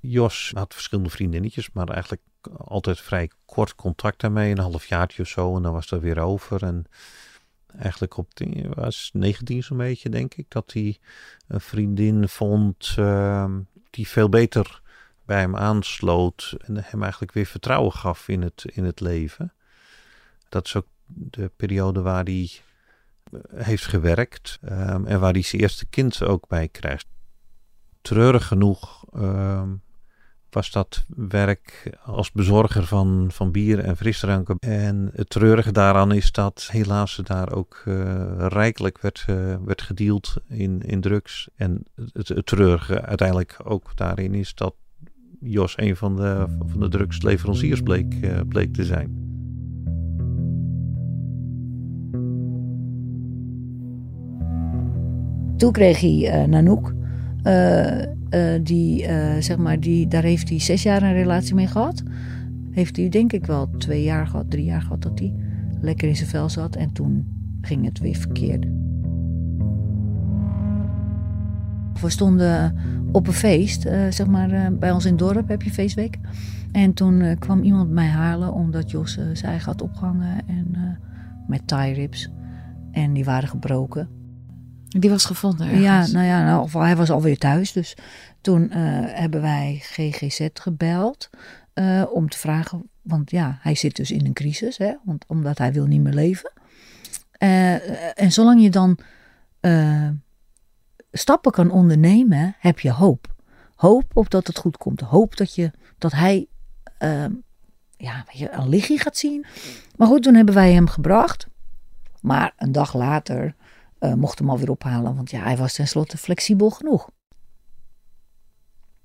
Jos 0.00 0.50
had 0.54 0.74
verschillende 0.74 1.10
vriendinnetjes, 1.10 1.70
maar 1.72 1.88
eigenlijk 1.88 2.22
altijd 2.56 3.00
vrij 3.00 3.30
kort 3.44 3.74
contact 3.74 4.20
daarmee. 4.20 4.50
Een 4.50 4.58
half 4.58 4.86
jaartje 4.86 5.22
of 5.22 5.28
zo 5.28 5.56
en 5.56 5.62
dan 5.62 5.72
was 5.72 5.88
dat 5.88 6.00
weer 6.00 6.18
over. 6.18 6.62
En 6.62 6.84
eigenlijk 7.78 8.16
op 8.16 8.34
de, 8.34 8.68
was 8.74 9.10
19 9.12 9.62
zo'n 9.62 9.76
beetje, 9.76 10.08
denk 10.08 10.34
ik, 10.34 10.46
dat 10.48 10.72
hij 10.72 10.98
een 11.48 11.60
vriendin 11.60 12.28
vond 12.28 12.96
uh, 12.98 13.54
die 13.90 14.08
veel 14.08 14.28
beter 14.28 14.80
bij 15.24 15.40
hem 15.40 15.56
aansloot 15.56 16.56
en 16.58 16.84
hem 16.84 17.02
eigenlijk 17.02 17.32
weer 17.32 17.46
vertrouwen 17.46 17.92
gaf 17.92 18.28
in 18.28 18.42
het, 18.42 18.64
in 18.72 18.84
het 18.84 19.00
leven. 19.00 19.52
Dat 20.48 20.66
is 20.66 20.76
ook 20.76 20.86
de 21.06 21.50
periode 21.56 22.00
waar 22.00 22.24
hij 22.24 22.50
eh, 23.32 23.40
heeft 23.64 23.86
gewerkt 23.86 24.58
um, 24.62 25.06
en 25.06 25.20
waar 25.20 25.32
hij 25.32 25.42
zijn 25.42 25.62
eerste 25.62 25.86
kind 25.86 26.22
ook 26.22 26.48
bij 26.48 26.68
krijgt. 26.68 27.06
Treurig 28.00 28.46
genoeg 28.46 29.04
um, 29.16 29.82
was 30.50 30.70
dat 30.70 31.04
werk 31.16 31.96
als 32.04 32.32
bezorger 32.32 32.86
van, 32.86 33.26
van 33.32 33.50
bier 33.50 33.78
en 33.78 33.96
frisdranken. 33.96 34.56
En 34.58 35.10
het 35.14 35.30
treurige 35.30 35.72
daaraan 35.72 36.12
is 36.12 36.32
dat 36.32 36.68
helaas 36.72 37.20
daar 37.24 37.52
ook 37.52 37.82
uh, 37.88 38.24
rijkelijk 38.38 39.00
werd, 39.00 39.24
uh, 39.30 39.56
werd 39.64 39.82
gedeeld 39.82 40.36
in, 40.48 40.82
in 40.82 41.00
drugs. 41.00 41.48
En 41.56 41.84
het, 42.12 42.46
treurige 42.46 43.02
uiteindelijk 43.02 43.56
ook 43.64 43.90
daarin 43.94 44.34
is 44.34 44.54
dat 44.54 44.74
Jos 45.40 45.74
een 45.76 45.96
van 45.96 46.16
de, 46.16 46.46
van 46.66 46.80
de 46.80 46.88
drugsleveranciers 46.88 47.80
bleek, 47.80 48.14
uh, 48.20 48.40
bleek 48.48 48.74
te 48.74 48.84
zijn. 48.84 49.26
Toen 55.56 55.72
kreeg 55.72 56.00
hij 56.00 56.46
Nanoek. 56.46 56.97
Uh, 57.44 58.02
die, 58.62 59.02
uh, 59.02 59.36
zeg 59.38 59.56
maar, 59.56 59.80
die, 59.80 60.08
daar 60.08 60.22
heeft 60.22 60.48
hij 60.48 60.60
zes 60.60 60.82
jaar 60.82 61.02
een 61.02 61.12
relatie 61.12 61.54
mee 61.54 61.66
gehad. 61.66 62.02
Heeft 62.70 62.96
hij 62.96 63.08
denk 63.08 63.32
ik 63.32 63.46
wel 63.46 63.70
twee 63.70 64.02
jaar 64.02 64.26
gehad, 64.26 64.50
drie 64.50 64.64
jaar 64.64 64.82
gehad 64.82 65.02
dat 65.02 65.18
hij 65.18 65.34
lekker 65.80 66.08
in 66.08 66.16
zijn 66.16 66.28
vel 66.28 66.48
zat. 66.48 66.76
En 66.76 66.92
toen 66.92 67.26
ging 67.60 67.84
het 67.84 67.98
weer 67.98 68.14
verkeerd. 68.16 68.66
We 72.00 72.10
stonden 72.10 72.74
op 73.12 73.26
een 73.26 73.32
feest, 73.32 73.82
zeg 74.10 74.26
maar, 74.26 74.72
bij 74.72 74.90
ons 74.90 75.04
in 75.04 75.10
het 75.10 75.18
dorp 75.18 75.48
heb 75.48 75.62
je 75.62 75.70
feestweek. 75.70 76.18
En 76.72 76.94
toen 76.94 77.36
kwam 77.38 77.62
iemand 77.62 77.90
mij 77.90 78.08
halen 78.08 78.52
omdat 78.52 78.90
Jos 78.90 79.12
zijn 79.12 79.50
eigen 79.50 79.72
had 79.72 79.82
opgehangen 79.82 80.46
en, 80.46 80.98
met 81.46 81.66
tie 81.66 81.92
rips. 81.92 82.30
En 82.92 83.12
die 83.12 83.24
waren 83.24 83.48
gebroken. 83.48 84.08
Die 84.88 85.10
was 85.10 85.24
gevonden 85.24 85.66
ergens. 85.66 85.82
Ja, 85.82 86.06
nou 86.06 86.26
ja, 86.26 86.44
nou, 86.44 86.62
of 86.62 86.72
hij 86.72 86.96
was 86.96 87.10
alweer 87.10 87.38
thuis. 87.38 87.72
Dus 87.72 87.96
toen 88.40 88.62
uh, 88.62 88.76
hebben 89.06 89.40
wij 89.40 89.78
GGZ 89.82 90.48
gebeld 90.52 91.30
uh, 91.74 92.04
om 92.12 92.28
te 92.28 92.38
vragen, 92.38 92.90
want 93.02 93.30
ja, 93.30 93.58
hij 93.60 93.74
zit 93.74 93.96
dus 93.96 94.10
in 94.10 94.26
een 94.26 94.32
crisis, 94.32 94.78
hè, 94.78 94.92
want, 95.04 95.24
omdat 95.26 95.58
hij 95.58 95.72
wil 95.72 95.86
niet 95.86 96.00
meer 96.00 96.12
leven. 96.12 96.52
Uh, 97.38 98.20
en 98.20 98.32
zolang 98.32 98.62
je 98.62 98.70
dan 98.70 98.98
stappen 101.12 101.52
kan 101.52 101.70
ondernemen, 101.70 102.56
heb 102.58 102.80
je 102.80 102.92
hoop. 102.92 103.34
Hoop 103.74 104.04
op 104.12 104.30
dat 104.30 104.46
het 104.46 104.58
goed 104.58 104.76
komt. 104.76 105.00
Hoop 105.00 105.36
dat, 105.36 105.54
je, 105.54 105.70
dat 105.98 106.12
hij 106.12 106.46
ja, 107.96 108.24
weet 108.26 108.38
je, 108.38 108.50
een 108.50 108.68
lichtje 108.68 108.98
gaat 108.98 109.16
zien. 109.16 109.46
Maar 109.96 110.08
goed, 110.08 110.22
toen 110.22 110.34
hebben 110.34 110.54
wij 110.54 110.72
hem 110.72 110.88
gebracht. 110.88 111.46
Maar 112.20 112.52
een 112.56 112.72
dag 112.72 112.94
later 112.94 113.54
uh, 114.00 114.14
mocht 114.14 114.38
hem 114.38 114.50
alweer 114.50 114.70
ophalen, 114.70 115.14
want 115.14 115.30
ja, 115.30 115.42
hij 115.42 115.56
was 115.56 115.74
tenslotte 115.74 116.16
flexibel 116.16 116.70
genoeg. 116.70 117.10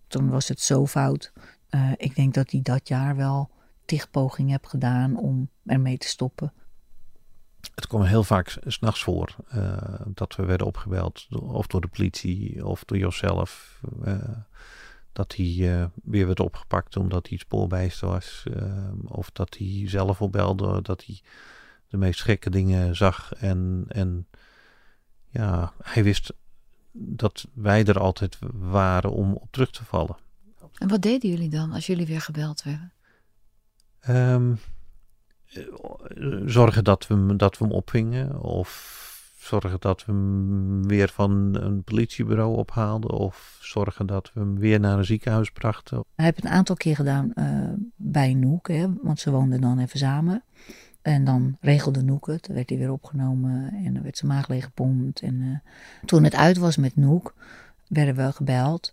Toen 0.08 0.30
was 0.30 0.48
het 0.48 0.62
zo 0.62 0.88
fout. 0.88 1.32
Uh, 1.70 1.92
ik 1.98 2.16
denk 2.16 2.34
dat 2.34 2.52
hij 2.52 2.62
dat 2.62 2.88
jaar 2.88 3.16
wel 3.16 3.52
tig 3.86 4.10
pogingen 4.10 4.52
heb 4.52 4.66
gedaan 4.66 5.18
om 5.18 5.50
ermee 5.66 5.98
te 5.98 6.08
stoppen. 6.08 6.54
Het 7.76 7.88
kwam 7.88 8.02
heel 8.02 8.24
vaak 8.24 8.58
s'nachts 8.66 9.04
voor 9.04 9.36
uh, 9.56 9.78
dat 10.14 10.36
we 10.36 10.46
werden 10.46 10.68
opgebeld, 10.68 11.28
of 11.30 11.68
door 11.68 11.82
de 11.82 11.88
politie 11.88 12.66
of 12.66 12.84
door 12.84 12.98
Joszelf. 12.98 13.82
dat 15.12 15.36
hij 15.36 15.90
weer 16.04 16.26
werd 16.26 16.40
opgepakt 16.40 16.98
omdat 16.98 17.30
hij 17.30 17.38
spoorbijster 17.38 18.08
was. 18.08 18.44
of 19.06 19.32
dat 19.32 19.58
hij 19.58 19.84
zelf 19.86 20.22
opbelde, 20.22 20.82
dat 20.82 21.06
hij 21.06 21.22
de 21.88 21.98
meest 21.98 22.22
gekke 22.22 22.50
dingen 22.50 22.96
zag 22.96 23.34
en, 23.34 23.86
en 23.88 24.28
ja, 25.34 25.74
hij 25.84 26.04
wist 26.04 26.34
dat 26.92 27.48
wij 27.54 27.86
er 27.86 28.00
altijd 28.00 28.38
waren 28.54 29.12
om 29.12 29.34
op 29.34 29.52
terug 29.52 29.72
te 29.72 29.84
vallen. 29.84 30.16
En 30.78 30.88
wat 30.88 31.02
deden 31.02 31.30
jullie 31.30 31.50
dan 31.50 31.72
als 31.72 31.86
jullie 31.86 32.06
weer 32.06 32.22
gebeld 32.22 32.63
werden? 32.63 32.92
Um, 34.10 34.60
zorgen 36.46 36.84
dat 36.84 37.08
we, 37.08 37.13
hem, 37.13 37.38
dat 37.38 37.58
we 37.58 37.66
hem 37.66 37.74
opvingen. 37.74 38.42
Of 38.42 39.02
zorgen 39.40 39.80
dat 39.80 40.06
we 40.06 40.12
hem 40.12 40.88
weer 40.88 41.10
van 41.10 41.56
een 41.56 41.84
politiebureau 41.84 42.58
ophaalden. 42.58 43.10
Of 43.10 43.58
zorgen 43.62 44.06
dat 44.06 44.32
we 44.34 44.40
hem 44.40 44.60
weer 44.60 44.80
naar 44.80 44.98
een 44.98 45.06
ziekenhuis 45.06 45.52
brachten. 45.52 46.04
Hij 46.16 46.25
heeft 46.25 46.44
een 46.44 46.52
aantal 46.52 46.75
keer 46.75 46.96
gedaan 46.96 47.32
uh, 47.36 47.70
bij 47.96 48.34
Noek, 48.34 48.68
hè, 48.68 48.88
want 49.02 49.20
ze 49.20 49.32
woonden 49.32 49.62
dan 49.62 49.80
even 49.80 50.00
samen. 50.00 50.44
En 51.04 51.24
dan 51.24 51.58
regelde 51.62 52.02
Noek 52.04 52.28
het. 52.28 52.46
Dan 52.46 52.56
werd 52.56 52.70
hij 52.70 52.78
weer 52.78 52.92
opgenomen 52.92 53.74
en 53.74 54.04
werd 54.04 54.18
zijn 54.18 54.32
maag 54.32 54.48
leeggepompt. 54.48 55.22
En 55.22 55.42
uh, 55.42 55.58
toen 56.06 56.24
het 56.24 56.36
uit 56.36 56.58
was 56.58 56.78
met 56.78 56.96
Noek, 56.96 57.36
werden 57.88 58.16
we 58.16 58.32
gebeld. 58.32 58.92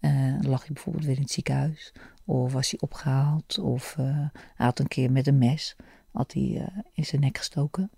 Uh, 0.00 0.38
lag 0.40 0.64
hij 0.64 0.72
bijvoorbeeld 0.72 1.04
weer 1.04 1.16
in 1.16 1.22
het 1.22 1.30
ziekenhuis. 1.30 1.92
Of 2.24 2.52
was 2.52 2.70
hij 2.70 2.80
opgehaald. 2.80 3.58
Of 3.58 3.96
uh, 4.00 4.06
hij 4.30 4.66
had 4.66 4.78
een 4.78 4.88
keer 4.88 5.12
met 5.12 5.26
een 5.26 5.38
mes 5.38 5.76
had 6.12 6.32
hij, 6.32 6.68
in 6.92 7.04
zijn 7.04 7.20
nek 7.20 7.38
gestoken. 7.38 7.90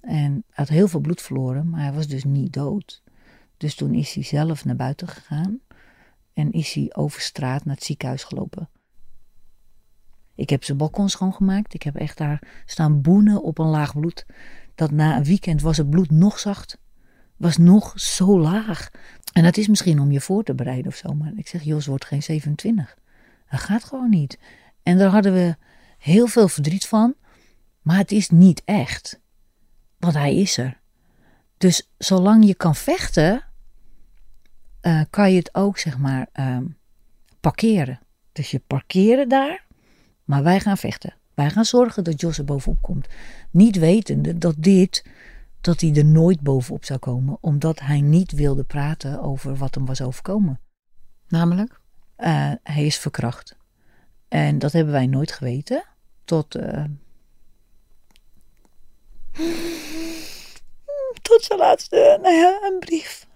En 0.00 0.44
had 0.50 0.68
heel 0.68 0.88
veel 0.88 1.00
bloed 1.00 1.22
verloren, 1.22 1.68
maar 1.68 1.80
hij 1.80 1.92
was 1.92 2.06
dus 2.06 2.24
niet 2.24 2.52
dood. 2.52 3.02
Dus 3.56 3.74
toen 3.74 3.94
is 3.94 4.14
hij 4.14 4.22
zelf 4.22 4.64
naar 4.64 4.76
buiten 4.76 5.08
gegaan. 5.08 5.60
En 6.32 6.52
is 6.52 6.72
hij 6.72 6.90
over 6.94 7.20
straat 7.20 7.64
naar 7.64 7.74
het 7.74 7.84
ziekenhuis 7.84 8.24
gelopen. 8.24 8.68
Ik 10.40 10.50
heb 10.50 10.64
zijn 10.64 10.78
balkon 10.78 11.08
schoongemaakt. 11.08 11.74
Ik 11.74 11.82
heb 11.82 11.96
echt 11.96 12.18
daar 12.18 12.62
staan 12.66 13.00
boenen 13.00 13.42
op 13.42 13.58
een 13.58 13.66
laag 13.66 13.92
bloed. 13.94 14.26
Dat 14.74 14.90
na 14.90 15.16
een 15.16 15.24
weekend 15.24 15.62
was 15.62 15.76
het 15.76 15.90
bloed 15.90 16.10
nog 16.10 16.38
zacht. 16.38 16.78
Was 17.36 17.56
nog 17.56 17.92
zo 18.00 18.40
laag. 18.40 18.90
En 19.32 19.42
dat 19.42 19.56
is 19.56 19.68
misschien 19.68 20.00
om 20.00 20.10
je 20.10 20.20
voor 20.20 20.42
te 20.42 20.54
bereiden 20.54 20.90
of 20.90 20.96
zo. 20.96 21.14
Maar 21.14 21.32
ik 21.36 21.48
zeg, 21.48 21.62
Jos 21.62 21.86
wordt 21.86 22.04
geen 22.04 22.22
27. 22.22 22.96
Dat 23.50 23.60
gaat 23.60 23.84
gewoon 23.84 24.10
niet. 24.10 24.38
En 24.82 24.98
daar 24.98 25.10
hadden 25.10 25.32
we 25.32 25.56
heel 25.98 26.26
veel 26.26 26.48
verdriet 26.48 26.86
van. 26.86 27.14
Maar 27.82 27.96
het 27.96 28.12
is 28.12 28.30
niet 28.30 28.62
echt. 28.64 29.20
Want 29.98 30.14
hij 30.14 30.36
is 30.36 30.58
er. 30.58 30.80
Dus 31.58 31.90
zolang 31.98 32.46
je 32.46 32.54
kan 32.54 32.74
vechten, 32.74 33.44
uh, 34.82 35.02
kan 35.10 35.30
je 35.32 35.38
het 35.38 35.54
ook, 35.54 35.78
zeg 35.78 35.98
maar, 35.98 36.26
uh, 36.34 36.58
parkeren. 37.40 38.00
Dus 38.32 38.50
je 38.50 38.58
parkeren 38.58 39.28
daar 39.28 39.68
maar 40.30 40.42
wij 40.42 40.60
gaan 40.60 40.76
vechten. 40.76 41.14
Wij 41.34 41.50
gaan 41.50 41.64
zorgen 41.64 42.04
dat 42.04 42.20
Jos 42.20 42.38
er 42.38 42.44
bovenop 42.44 42.82
komt. 42.82 43.08
Niet 43.50 43.76
wetende 43.76 44.38
dat 44.38 44.54
dit, 44.58 45.04
dat 45.60 45.80
hij 45.80 45.94
er 45.94 46.04
nooit 46.04 46.40
bovenop 46.40 46.84
zou 46.84 46.98
komen. 46.98 47.38
Omdat 47.40 47.80
hij 47.80 48.00
niet 48.00 48.32
wilde 48.32 48.64
praten 48.64 49.22
over 49.22 49.56
wat 49.56 49.74
hem 49.74 49.86
was 49.86 50.00
overkomen. 50.00 50.60
Namelijk? 51.28 51.80
Uh, 52.18 52.52
hij 52.62 52.86
is 52.86 52.98
verkracht. 52.98 53.56
En 54.28 54.58
dat 54.58 54.72
hebben 54.72 54.92
wij 54.92 55.06
nooit 55.06 55.32
geweten. 55.32 55.84
Tot. 56.24 56.56
Uh, 56.56 56.84
tot 61.22 61.42
zijn 61.42 61.58
laatste, 61.58 62.18
nou 62.22 62.34
ja, 62.34 62.58
een 62.62 62.78
brief. 62.78 63.26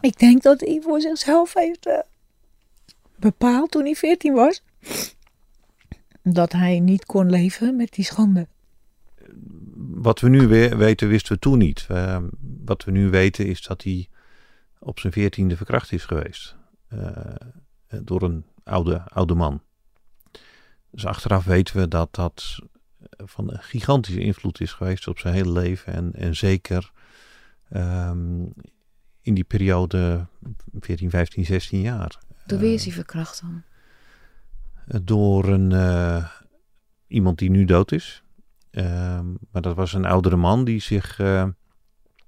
Ik 0.00 0.18
denk 0.18 0.42
dat 0.42 0.60
hij 0.60 0.80
voor 0.82 1.00
zichzelf 1.00 1.54
heeft 1.54 1.86
uh, 1.86 1.98
bepaald 3.16 3.70
toen 3.70 3.84
hij 3.84 3.94
14 3.94 4.32
was. 4.32 4.62
Dat 6.22 6.52
hij 6.52 6.80
niet 6.80 7.04
kon 7.04 7.30
leven 7.30 7.76
met 7.76 7.92
die 7.92 8.04
schande. 8.04 8.46
Wat 9.76 10.20
we 10.20 10.28
nu 10.28 10.46
weten, 10.76 11.08
wisten 11.08 11.32
we 11.32 11.38
toen 11.38 11.58
niet. 11.58 11.86
Uh, 11.90 12.22
wat 12.64 12.84
we 12.84 12.90
nu 12.90 13.10
weten 13.10 13.46
is 13.46 13.62
dat 13.62 13.82
hij 13.82 14.08
op 14.78 14.98
zijn 15.00 15.12
veertiende 15.12 15.56
verkracht 15.56 15.92
is 15.92 16.04
geweest. 16.04 16.56
door 18.02 18.22
een 18.22 18.44
oude, 18.64 19.02
oude 19.08 19.34
man. 19.34 19.62
Dus 20.90 21.06
achteraf 21.06 21.44
weten 21.44 21.76
we 21.76 21.88
dat 21.88 22.14
dat 22.14 22.58
van 23.08 23.50
een 23.50 23.62
gigantische 23.62 24.20
invloed 24.20 24.60
is 24.60 24.72
geweest 24.72 25.08
op 25.08 25.18
zijn 25.18 25.34
hele 25.34 25.52
leven. 25.52 25.92
En, 25.92 26.12
en 26.12 26.36
zeker 26.36 26.92
ehm, 27.74 28.42
in 29.20 29.34
die 29.34 29.44
periode 29.44 30.26
14, 30.80 31.10
15, 31.10 31.44
16 31.44 31.80
jaar. 31.80 32.18
Door 32.46 32.58
wie 32.58 32.74
is 32.74 32.84
hij 32.84 32.92
verkracht 32.92 33.40
dan? 33.40 33.62
Door 35.04 35.44
een, 35.44 36.26
iemand 37.06 37.38
die 37.38 37.50
nu 37.50 37.64
dood 37.64 37.92
is. 37.92 38.22
Ehm, 38.70 39.26
maar 39.50 39.62
dat 39.62 39.76
was 39.76 39.92
een 39.92 40.04
oudere 40.04 40.36
man 40.36 40.64
die 40.64 40.80
zich 40.80 41.18
uh, 41.18 41.44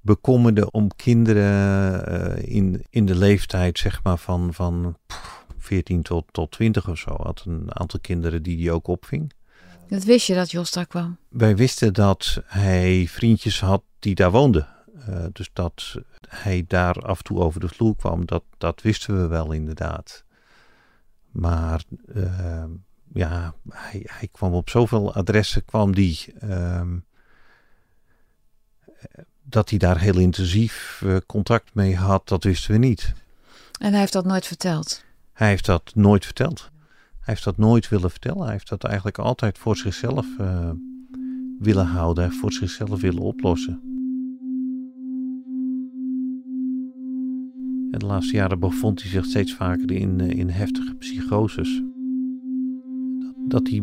bekommerde 0.01 0.71
om 0.71 0.89
kinderen 0.97 2.45
in, 2.45 2.85
in 2.91 3.07
de 3.07 3.15
leeftijd 3.15 3.79
zeg 3.79 4.03
maar 4.03 4.19
van, 4.19 4.55
van 4.55 4.97
14 5.59 6.03
tot, 6.03 6.25
tot 6.31 6.51
20 6.51 6.89
of 6.89 6.99
zo. 6.99 7.17
Had 7.23 7.43
een 7.47 7.79
aantal 7.79 8.01
kinderen 8.01 8.43
die 8.43 8.63
hij 8.63 8.71
ook 8.71 8.87
opving. 8.87 9.33
Dat 9.89 10.05
wist 10.05 10.27
je 10.27 10.35
dat 10.35 10.51
Jos 10.51 10.71
daar 10.71 10.87
kwam? 10.87 11.17
Wij 11.29 11.57
wisten 11.57 11.95
dat 11.95 12.43
hij 12.47 13.07
vriendjes 13.09 13.61
had 13.61 13.83
die 13.99 14.15
daar 14.15 14.31
woonden. 14.31 14.69
Uh, 15.09 15.25
dus 15.33 15.51
dat 15.53 15.97
hij 16.29 16.65
daar 16.67 16.95
af 16.95 17.19
en 17.19 17.25
toe 17.25 17.39
over 17.39 17.61
de 17.61 17.69
vloer 17.69 17.97
kwam, 17.97 18.27
dat, 18.27 18.43
dat 18.59 18.83
wisten 18.83 19.21
we 19.21 19.27
wel 19.27 19.53
inderdaad. 19.53 20.25
Maar 21.31 21.85
ehm, 22.15 22.71
ja, 23.13 23.55
hij, 23.69 24.03
hij, 24.05 24.29
kwam 24.33 24.53
op 24.53 24.71
zoveel 24.71 25.15
adressen, 25.15 25.65
kwam 25.65 25.95
die, 25.95 26.35
um, 26.43 27.05
dat 29.43 29.71
hij 29.71 29.79
daar 29.79 29.99
heel 29.99 30.19
intensief 30.19 31.03
uh, 31.05 31.17
contact 31.27 31.75
mee 31.75 31.97
had, 31.97 32.29
dat 32.29 32.45
wisten 32.45 32.73
we 32.73 32.79
niet. 32.79 33.13
En 33.79 33.91
hij 33.91 34.01
heeft 34.01 34.13
dat 34.13 34.25
nooit 34.25 34.47
verteld? 34.47 35.05
Hij 35.33 35.49
heeft 35.49 35.67
dat 35.67 35.93
nooit 35.95 36.25
verteld. 36.25 36.71
Hij 37.11 37.35
heeft 37.35 37.45
dat 37.45 37.57
nooit 37.57 37.89
willen 37.89 38.11
vertellen. 38.11 38.43
Hij 38.43 38.53
heeft 38.53 38.69
dat 38.69 38.85
eigenlijk 38.85 39.19
altijd 39.19 39.59
voor 39.59 39.77
zichzelf 39.77 40.27
willen 41.59 41.87
houden, 41.87 42.33
voor 42.33 42.53
zichzelf 42.53 43.01
willen 43.01 43.23
oplossen. 43.23 43.96
En 47.97 48.03
de 48.03 48.13
laatste 48.13 48.37
jaren 48.37 48.59
bevond 48.59 49.03
hij 49.03 49.11
zich 49.11 49.25
steeds 49.25 49.55
vaker 49.55 49.93
in, 49.93 50.21
in 50.21 50.49
heftige 50.49 50.95
psychoses 50.95 51.83
dat 53.49 53.69
hij 53.69 53.81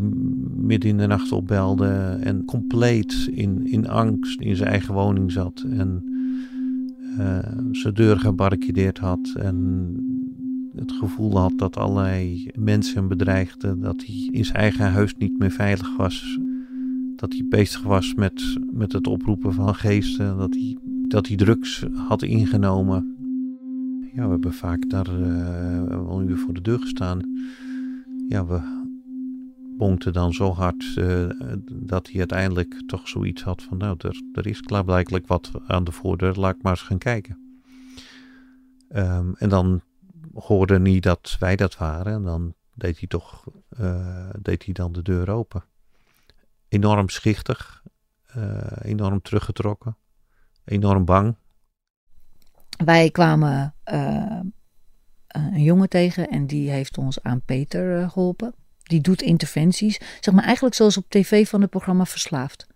midden 0.55 0.89
in 0.89 0.97
de 0.97 1.07
nacht 1.07 1.31
opbelde 1.31 2.17
en 2.19 2.45
compleet 2.45 3.29
in, 3.31 3.65
in 3.65 3.87
angst 3.87 4.39
in 4.39 4.55
zijn 4.55 4.69
eigen 4.69 4.93
woning 4.93 5.31
zat. 5.31 5.65
En 5.69 6.03
uh, 7.19 7.39
zijn 7.71 7.93
deur 7.93 8.19
gebarricadeerd 8.19 8.97
had 8.97 9.33
en 9.35 9.95
het 10.75 10.91
gevoel 10.91 11.37
had 11.37 11.53
dat 11.55 11.77
allerlei 11.77 12.47
mensen 12.55 12.97
hem 12.97 13.07
bedreigden. 13.07 13.79
Dat 13.79 14.05
hij 14.05 14.29
in 14.31 14.45
zijn 14.45 14.57
eigen 14.57 14.91
huis 14.91 15.15
niet 15.17 15.39
meer 15.39 15.51
veilig 15.51 15.97
was. 15.97 16.39
Dat 17.15 17.33
hij 17.33 17.45
bezig 17.49 17.83
was 17.83 18.13
met, 18.13 18.57
met 18.71 18.91
het 18.91 19.07
oproepen 19.07 19.53
van 19.53 19.75
geesten. 19.75 20.37
Dat 20.37 20.53
hij, 20.53 20.77
dat 21.07 21.27
hij 21.27 21.37
drugs 21.37 21.85
had 21.93 22.21
ingenomen. 22.21 23.12
Ja, 24.13 24.23
we 24.23 24.29
hebben 24.29 24.53
vaak 24.53 24.89
daar 24.89 25.09
uh, 25.09 25.75
een 26.07 26.27
uur 26.29 26.37
voor 26.37 26.53
de 26.53 26.61
deur 26.61 26.79
gestaan. 26.79 27.21
Ja, 28.29 28.45
we 28.45 28.81
ponkte 29.77 30.11
dan 30.11 30.33
zo 30.33 30.51
hard 30.51 30.95
uh, 30.95 31.29
dat 31.71 32.07
hij 32.07 32.19
uiteindelijk 32.19 32.83
toch 32.85 33.07
zoiets 33.07 33.43
had 33.43 33.63
van, 33.63 33.77
nou, 33.77 33.95
er, 33.97 34.21
er 34.33 34.47
is 34.47 34.61
klaarblijkelijk 34.61 35.27
wat 35.27 35.51
aan 35.67 35.83
de 35.83 35.91
voordeur, 35.91 36.33
laat 36.35 36.55
ik 36.55 36.61
maar 36.61 36.71
eens 36.71 36.81
gaan 36.81 36.97
kijken. 36.97 37.61
Um, 38.95 39.35
en 39.35 39.49
dan 39.49 39.81
hoorde 40.33 40.79
niet 40.79 41.03
dat 41.03 41.35
wij 41.39 41.55
dat 41.55 41.77
waren 41.77 42.13
en 42.13 42.23
dan 42.23 42.53
deed 42.73 42.99
hij 42.99 43.07
toch, 43.07 43.47
uh, 43.79 44.29
deed 44.41 44.65
hij 44.65 44.73
dan 44.73 44.91
de 44.91 45.01
deur 45.01 45.29
open. 45.29 45.63
Enorm 46.67 47.09
schichtig, 47.09 47.83
enorm 48.81 49.21
teruggetrokken, 49.21 49.97
enorm 50.63 51.05
bang. 51.05 51.35
Wij 52.85 53.09
kwamen 53.09 53.75
een 55.27 55.63
jongen 55.63 55.89
tegen 55.89 56.29
en 56.29 56.47
die 56.47 56.69
heeft 56.69 56.97
ons 56.97 57.21
aan 57.21 57.41
Peter 57.45 58.09
geholpen 58.09 58.53
die 58.83 59.01
doet 59.01 59.21
interventies. 59.21 59.99
Zeg 60.19 60.33
maar 60.33 60.43
eigenlijk 60.43 60.75
zoals 60.75 60.97
op 60.97 61.05
tv 61.09 61.47
van 61.47 61.61
het 61.61 61.69
programma 61.69 62.05
Verslaafd. 62.05 62.67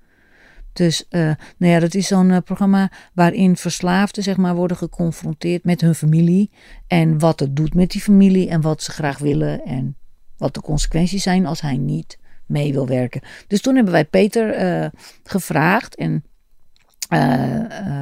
Dus 0.74 1.06
nou 1.10 1.36
ja, 1.58 1.80
dat 1.80 1.94
is 1.94 2.08
zo'n 2.08 2.44
programma 2.44 2.92
waarin 3.14 3.56
verslaafden 3.56 4.24
zeg 4.24 4.38
maar, 4.38 4.56
worden 4.56 4.78
geconfronteerd 4.78 5.64
met 5.64 5.82
hun 5.82 5.96
familie. 5.96 6.52
En 6.88 7.20
wat 7.20 7.40
het 7.40 7.56
doet 7.56 7.74
met 7.74 7.92
die 7.92 8.02
familie 8.02 8.50
en 8.50 8.62
wat 8.62 8.84
ze 8.84 8.92
graag 8.92 9.18
willen. 9.18 9.64
En 9.64 9.98
wat 10.38 10.54
de 10.54 10.62
consequenties 10.62 11.24
zijn 11.24 11.46
als 11.46 11.62
hij 11.62 11.78
niet 11.78 12.20
mee 12.46 12.74
wil 12.74 12.88
werken. 12.88 13.22
Dus 13.48 13.62
toen 13.62 13.76
hebben 13.76 13.94
wij 13.94 14.06
Peter 14.06 14.92
gevraagd. 15.24 15.96
En 15.96 16.24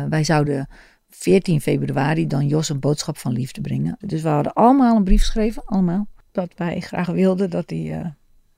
wij 0.09 0.23
zouden 0.23 0.67
14 1.17 1.61
februari 1.61 2.27
dan 2.27 2.47
Jos 2.47 2.69
een 2.69 2.79
boodschap 2.79 3.17
van 3.17 3.31
liefde 3.31 3.61
brengen. 3.61 3.97
Dus 3.99 4.21
we 4.21 4.27
hadden 4.27 4.53
allemaal 4.53 4.95
een 4.95 5.03
brief 5.03 5.19
geschreven. 5.19 5.65
Allemaal 5.65 6.07
dat 6.31 6.53
wij 6.55 6.79
graag 6.79 7.07
wilden 7.07 7.49
dat 7.49 7.69
hij 7.69 7.99
uh, 7.99 8.05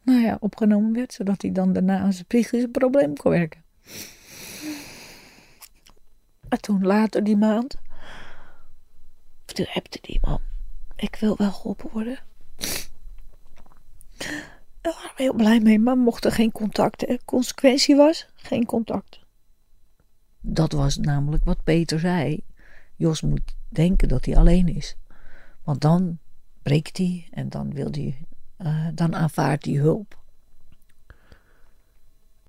nou 0.04 0.22
ja, 0.22 0.38
opgenomen 0.40 0.94
werd, 0.94 1.14
zodat 1.14 1.42
hij 1.42 1.52
dan 1.52 1.74
daarna 1.74 2.00
aan 2.00 2.14
zijn 2.14 2.26
psychische 2.26 2.68
probleem 2.68 3.16
kon 3.16 3.32
werken. 3.32 3.64
Maar 6.50 6.60
toen 6.60 6.86
later 6.86 7.24
die 7.24 7.38
maand, 7.38 7.76
toen 9.46 9.66
hebte 9.70 10.00
die 10.02 10.20
man, 10.22 10.40
ik 10.96 11.16
wil 11.16 11.38
wel 11.38 11.52
geholpen 11.52 11.90
worden. 11.92 12.20
Daar 14.82 14.94
waren 14.94 15.16
we 15.16 15.24
heel 15.24 15.34
blij 15.34 15.60
mee, 15.60 15.80
maar 15.80 15.98
mochten 15.98 16.32
geen 16.32 16.52
contact. 16.52 17.18
Consequentie 17.26 17.96
was 17.96 18.28
geen 18.36 18.66
contact. 18.66 19.20
Dat 20.50 20.72
was 20.72 20.98
namelijk 20.98 21.44
wat 21.44 21.64
Peter 21.64 22.00
zei. 22.00 22.40
Jos 22.96 23.22
moet 23.22 23.56
denken 23.70 24.08
dat 24.08 24.26
hij 24.26 24.38
alleen 24.38 24.68
is. 24.68 24.96
Want 25.64 25.82
dan 25.82 26.20
breekt 26.62 26.98
hij 26.98 27.28
en 27.32 27.50
dan 27.50 27.74
wil 27.74 27.88
hij, 27.92 28.28
uh, 28.58 28.88
dan 28.94 29.16
aanvaardt 29.16 29.66
hij 29.66 29.74
hulp. 29.74 30.20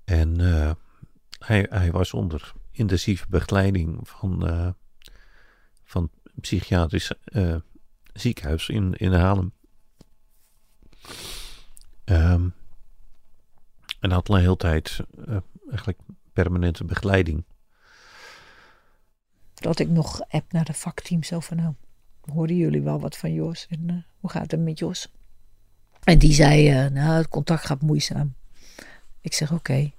En 0.03 0.39
uh, 0.39 0.71
hij, 1.39 1.67
hij 1.69 1.91
was 1.91 2.13
onder 2.13 2.53
intensieve 2.71 3.25
begeleiding 3.29 3.99
van, 4.03 4.47
uh, 4.47 4.69
van 5.83 6.09
psychiatrisch 6.41 7.11
ziekenhuis 8.13 8.69
in, 8.69 8.93
in 8.93 9.11
Haarlem. 9.11 9.51
Um, 12.05 12.53
en 13.99 14.11
had 14.11 14.29
een 14.29 14.39
hele 14.39 14.57
tijd 14.57 14.99
eigenlijk 15.69 15.99
permanente 16.33 16.85
begeleiding. 16.85 17.43
Dat 19.59 19.79
ik 19.79 19.89
nog 19.89 20.21
app 20.29 20.51
naar 20.51 20.65
de 20.65 20.73
vakteam 20.73 21.23
zo 21.23 21.39
van 21.39 21.57
nou, 21.57 21.73
hoorden 22.21 22.55
jullie 22.55 22.81
wel 22.81 22.99
wat 22.99 23.17
van 23.17 23.33
Jos? 23.33 23.67
En 23.69 23.79
uh, 23.87 23.95
hoe 24.19 24.29
gaat 24.29 24.51
het 24.51 24.59
met 24.59 24.79
Jos? 24.79 25.11
En 26.03 26.17
die 26.17 26.33
zei, 26.33 26.85
uh, 26.85 26.91
nou, 26.91 27.17
het 27.17 27.27
contact 27.27 27.65
gaat 27.65 27.81
moeizaam. 27.81 28.33
Ik 29.21 29.33
zeg, 29.33 29.51
oké. 29.51 29.91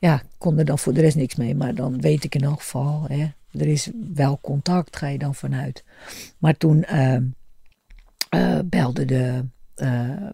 Ja, 0.00 0.14
ik 0.14 0.26
kon 0.38 0.58
er 0.58 0.64
dan 0.64 0.78
voor 0.78 0.92
de 0.92 1.00
rest 1.00 1.16
niks 1.16 1.34
mee, 1.34 1.54
maar 1.54 1.74
dan 1.74 2.00
weet 2.00 2.24
ik 2.24 2.34
in 2.34 2.44
elk 2.44 2.60
geval, 2.60 3.04
hè, 3.08 3.32
er 3.50 3.66
is 3.66 3.90
wel 4.14 4.38
contact, 4.40 4.96
ga 4.96 5.06
je 5.06 5.18
dan 5.18 5.34
vanuit. 5.34 5.84
Maar 6.38 6.56
toen 6.56 6.84
uh, 6.92 7.18
belde 8.64 9.04
de 9.04 9.44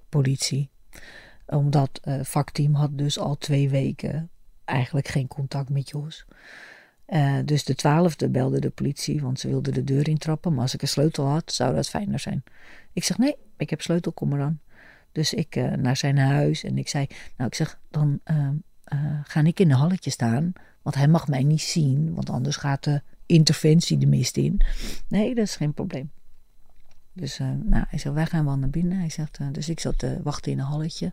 politie, 0.08 0.70
omdat 1.46 2.00
vakteam 2.22 2.74
had 2.74 2.98
dus 2.98 3.18
al 3.18 3.38
twee 3.38 3.68
weken 3.68 4.30
eigenlijk 4.64 5.08
geen 5.08 5.28
contact 5.28 5.68
met 5.68 5.90
Jos. 5.90 6.24
Uh, 7.12 7.38
dus 7.44 7.64
de 7.64 7.74
twaalfde 7.74 8.28
belde 8.28 8.60
de 8.60 8.70
politie, 8.70 9.20
want 9.20 9.40
ze 9.40 9.48
wilden 9.48 9.74
de 9.74 9.84
deur 9.84 10.08
intrappen. 10.08 10.52
Maar 10.52 10.62
als 10.62 10.74
ik 10.74 10.82
een 10.82 10.88
sleutel 10.88 11.26
had, 11.26 11.52
zou 11.52 11.74
dat 11.74 11.88
fijner 11.88 12.18
zijn. 12.18 12.44
Ik 12.92 13.04
zeg, 13.04 13.18
nee, 13.18 13.36
ik 13.56 13.70
heb 13.70 13.80
sleutel, 13.80 14.12
kom 14.12 14.28
maar 14.28 14.38
dan. 14.38 14.58
Dus 15.12 15.34
ik 15.34 15.56
uh, 15.56 15.72
naar 15.72 15.96
zijn 15.96 16.18
huis 16.18 16.64
en 16.64 16.78
ik 16.78 16.88
zei, 16.88 17.06
nou 17.36 17.48
ik 17.48 17.54
zeg, 17.54 17.78
dan 17.90 18.20
uh, 18.30 18.48
ga 19.24 19.44
ik 19.44 19.60
in 19.60 19.68
de 19.68 19.74
halletje 19.74 20.10
staan. 20.10 20.52
Want 20.82 20.96
hij 20.96 21.08
mag 21.08 21.28
mij 21.28 21.42
niet 21.42 21.60
zien, 21.60 22.14
want 22.14 22.30
anders 22.30 22.56
gaat 22.56 22.84
de 22.84 23.02
interventie 23.26 23.98
de 23.98 24.06
mist 24.06 24.36
in. 24.36 24.60
Nee, 25.08 25.34
dat 25.34 25.44
is 25.44 25.56
geen 25.56 25.74
probleem. 25.74 26.10
Dus 27.12 27.38
nou, 27.38 27.84
hij 27.88 27.98
zegt, 27.98 28.14
wij 28.14 28.26
gaan 28.26 28.44
wel 28.44 28.58
naar 28.58 28.70
binnen. 28.70 28.98
Hij 28.98 29.10
zegt, 29.10 29.38
dus 29.52 29.68
ik 29.68 29.80
zat 29.80 29.98
te 29.98 30.20
wachten 30.22 30.52
in 30.52 30.58
een 30.58 30.64
halletje. 30.64 31.12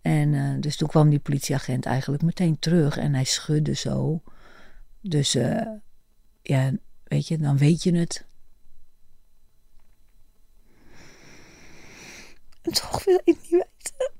En 0.00 0.60
dus 0.60 0.76
toen 0.76 0.88
kwam 0.88 1.10
die 1.10 1.18
politieagent 1.18 1.86
eigenlijk 1.86 2.22
meteen 2.22 2.58
terug 2.58 2.96
en 2.96 3.14
hij 3.14 3.24
schudde 3.24 3.74
zo. 3.74 4.22
Dus 5.02 5.34
uh, 5.34 5.66
ja, 6.42 6.72
weet 7.04 7.28
je, 7.28 7.38
dan 7.38 7.58
weet 7.58 7.82
je 7.82 7.94
het. 7.94 8.26
En 12.62 12.72
toch 12.72 13.04
wil 13.04 13.20
ik 13.24 13.26
niet 13.26 13.48
weten. 13.48 14.12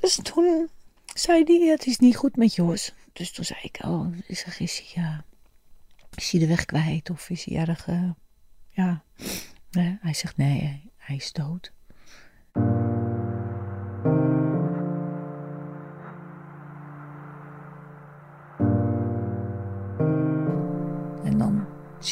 Dus 0.00 0.20
toen 0.22 0.68
zei 1.14 1.44
hij, 1.44 1.68
het 1.68 1.86
is 1.86 1.98
niet 1.98 2.16
goed 2.16 2.36
met 2.36 2.54
Jos. 2.54 2.94
Dus 3.12 3.32
toen 3.32 3.44
zei 3.44 3.60
ik, 3.62 3.78
oh, 3.84 4.16
is 4.26 4.44
er 4.44 4.56
is 4.58 4.78
ja. 4.78 5.24
is 6.14 6.30
hij 6.30 6.40
de 6.40 6.46
weg 6.46 6.64
kwijt 6.64 7.10
of 7.10 7.30
is 7.30 7.44
hij 7.44 7.56
erg, 7.56 7.86
eh, 7.88 8.10
ja. 8.70 9.04
Hij 10.00 10.14
zegt 10.14 10.36
nee, 10.36 10.90
hij 10.96 11.16
is 11.16 11.32
dood. 11.32 11.72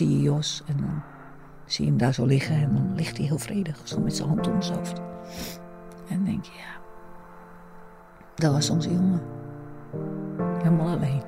Zie 0.01 0.17
je 0.17 0.23
Jos 0.23 0.63
en 0.67 0.77
dan 0.77 1.03
zie 1.65 1.85
je 1.85 1.91
hem 1.91 2.01
daar 2.01 2.15
zo 2.15 2.25
liggen 2.25 2.57
en 2.57 2.75
dan 2.75 2.95
ligt 2.95 3.17
hij 3.17 3.27
heel 3.27 3.39
vredig, 3.39 3.81
zo 3.85 4.01
met 4.01 4.17
zijn 4.17 4.29
hand 4.29 4.47
om 4.47 4.63
zijn 4.63 4.79
hoofd. 4.79 5.01
En 6.09 6.25
denk 6.25 6.45
je, 6.45 6.53
ja, 6.53 6.81
dat 8.35 8.53
was 8.53 8.71
onze 8.71 8.93
jongen. 8.93 9.23
Helemaal 10.63 10.97
alleen. 10.97 11.23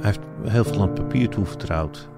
Hij 0.00 0.14
heeft 0.14 0.20
heel 0.42 0.64
veel 0.64 0.82
aan 0.82 0.92
papier 0.92 1.28
toevertrouwd. 1.28 2.08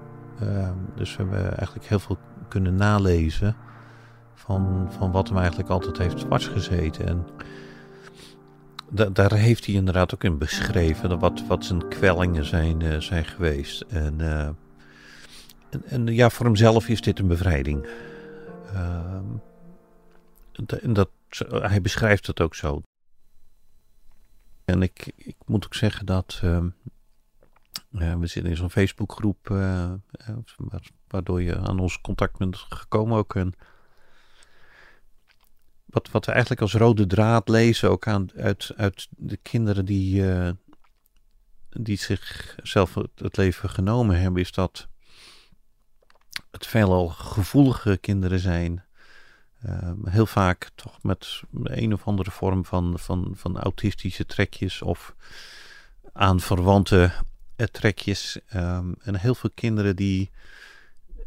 Uh, 0.43 0.69
dus 0.95 1.15
we 1.15 1.23
hebben 1.23 1.57
eigenlijk 1.57 1.87
heel 1.87 1.99
veel 1.99 2.17
kunnen 2.47 2.75
nalezen 2.75 3.55
van, 4.33 4.87
van 4.89 5.11
wat 5.11 5.27
hem 5.27 5.37
eigenlijk 5.37 5.69
altijd 5.69 5.97
heeft 5.97 6.25
vastgezeten. 6.29 7.07
En 7.07 7.25
da 8.89 9.05
daar 9.05 9.33
heeft 9.33 9.65
hij 9.65 9.75
inderdaad 9.75 10.13
ook 10.13 10.23
in 10.23 10.37
beschreven 10.37 11.19
wat, 11.19 11.47
wat 11.47 11.65
zijn 11.65 11.87
kwellingen 11.87 12.45
zijn, 12.45 12.81
uh, 12.81 12.99
zijn 12.99 13.25
geweest. 13.25 13.81
En, 13.81 14.19
uh, 14.19 14.45
en, 15.69 15.85
en, 15.85 16.07
ja, 16.07 16.29
voor 16.29 16.45
hemzelf 16.45 16.87
is 16.87 17.01
dit 17.01 17.19
een 17.19 17.27
bevrijding. 17.27 17.87
Ehm, 18.73 19.25
en 20.81 20.93
dat, 20.93 21.09
hij 21.49 21.81
beschrijft 21.81 22.27
het 22.27 22.41
ook 22.41 22.55
zo. 22.55 22.81
En 24.65 24.81
ik, 24.81 25.11
ik 25.15 25.35
moet 25.45 25.65
ook 25.65 25.75
zeggen 25.75 26.05
dat 26.05 26.39
ehm, 26.43 26.69
we 27.89 28.27
zitten 28.27 28.51
in 28.51 28.57
zo'n 28.57 28.69
Facebookgroep, 28.69 29.49
uh, 29.49 29.91
waardoor 31.07 31.41
je 31.41 31.57
aan 31.57 31.79
ons 31.79 32.01
contact 32.01 32.37
bent 32.37 32.57
gekomen 32.57 33.17
ook. 33.17 33.35
En 33.35 33.53
wat, 35.89 36.11
wat 36.11 36.25
we 36.25 36.31
eigenlijk 36.31 36.61
als 36.61 36.73
rode 36.73 37.07
draad 37.07 37.49
lezen, 37.49 37.89
ook 37.89 38.07
aan, 38.07 38.29
uit, 38.37 38.71
uit 38.75 39.07
de 39.09 39.37
kinderen 39.37 39.85
die, 39.85 40.21
uh, 40.21 40.49
die 41.69 41.97
zichzelf 41.97 42.95
het 43.15 43.37
leven 43.37 43.69
genomen 43.69 44.19
hebben, 44.19 44.41
is 44.41 44.51
dat 44.51 44.87
het 46.51 46.67
veelal 46.67 47.07
gevoelige 47.07 47.97
kinderen 47.97 48.39
zijn. 48.39 48.83
Uh, 49.65 49.91
heel 50.03 50.25
vaak 50.25 50.69
toch 50.75 51.03
met 51.03 51.41
een 51.63 51.93
of 51.93 52.05
andere 52.05 52.31
vorm 52.31 52.65
van, 52.65 52.99
van, 52.99 53.33
van 53.35 53.59
autistische 53.59 54.25
trekjes 54.25 54.81
of 54.81 55.15
aanverwante 56.13 57.11
trekjes. 57.71 58.39
Um, 58.55 58.95
en 59.01 59.15
heel 59.15 59.35
veel 59.35 59.49
kinderen 59.53 59.95
die 59.95 60.31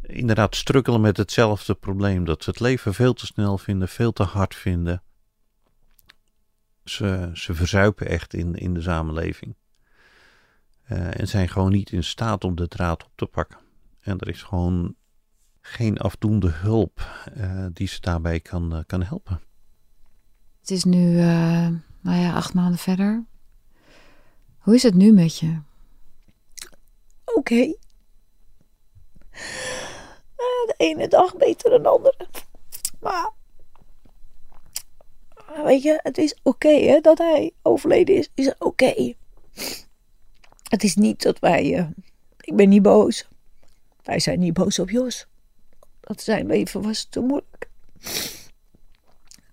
inderdaad 0.05 0.55
strukkelen 0.55 1.01
met 1.01 1.17
hetzelfde 1.17 1.73
probleem. 1.73 2.25
Dat 2.25 2.43
ze 2.43 2.49
het 2.49 2.59
leven 2.59 2.93
veel 2.93 3.13
te 3.13 3.25
snel 3.25 3.57
vinden, 3.57 3.87
veel 3.87 4.13
te 4.13 4.23
hard 4.23 4.55
vinden. 4.55 5.03
Ze, 6.83 7.29
ze 7.33 7.53
verzuipen 7.53 8.07
echt 8.07 8.33
in, 8.33 8.55
in 8.55 8.73
de 8.73 8.81
samenleving. 8.81 9.55
Uh, 10.91 11.19
en 11.19 11.27
zijn 11.27 11.49
gewoon 11.49 11.71
niet 11.71 11.91
in 11.91 12.03
staat 12.03 12.43
om 12.43 12.55
de 12.55 12.67
draad 12.67 13.03
op 13.03 13.11
te 13.15 13.25
pakken. 13.25 13.57
En 13.99 14.19
er 14.19 14.29
is 14.29 14.43
gewoon 14.43 14.95
geen 15.61 15.97
afdoende 15.97 16.49
hulp 16.49 17.25
uh, 17.37 17.65
die 17.73 17.87
ze 17.87 17.99
daarbij 17.99 18.39
kan, 18.39 18.75
uh, 18.75 18.79
kan 18.85 19.03
helpen. 19.03 19.41
Het 20.59 20.71
is 20.71 20.83
nu, 20.83 21.15
nou 22.01 22.17
ja, 22.19 22.33
acht 22.33 22.53
maanden 22.53 22.79
verder. 22.79 23.25
Hoe 24.57 24.75
is 24.75 24.83
het 24.83 24.93
nu 24.93 25.11
met 25.11 25.39
je? 25.39 25.61
Oké. 27.25 27.37
Okay. 27.37 27.77
De 30.65 30.73
ene 30.77 31.07
dag 31.07 31.37
beter 31.37 31.69
dan 31.69 31.83
de 31.83 31.89
andere. 31.89 32.27
Maar. 32.99 33.31
Weet 35.63 35.81
je, 35.81 35.99
het 36.03 36.17
is 36.17 36.35
oké 36.43 36.99
dat 37.01 37.17
hij 37.17 37.51
overleden 37.61 38.15
is. 38.15 38.29
Is 38.33 38.53
oké. 38.57 39.13
Het 40.63 40.83
is 40.83 40.95
niet 40.95 41.21
dat 41.21 41.39
wij. 41.39 41.71
Uh, 41.71 41.87
ik 42.39 42.55
ben 42.55 42.69
niet 42.69 42.81
boos. 42.81 43.27
Wij 44.03 44.19
zijn 44.19 44.39
niet 44.39 44.53
boos 44.53 44.79
op 44.79 44.89
Jos. 44.89 45.27
Dat 45.99 46.21
zijn 46.21 46.45
leven 46.45 46.81
was 46.81 47.03
te 47.03 47.19
moeilijk. 47.19 47.69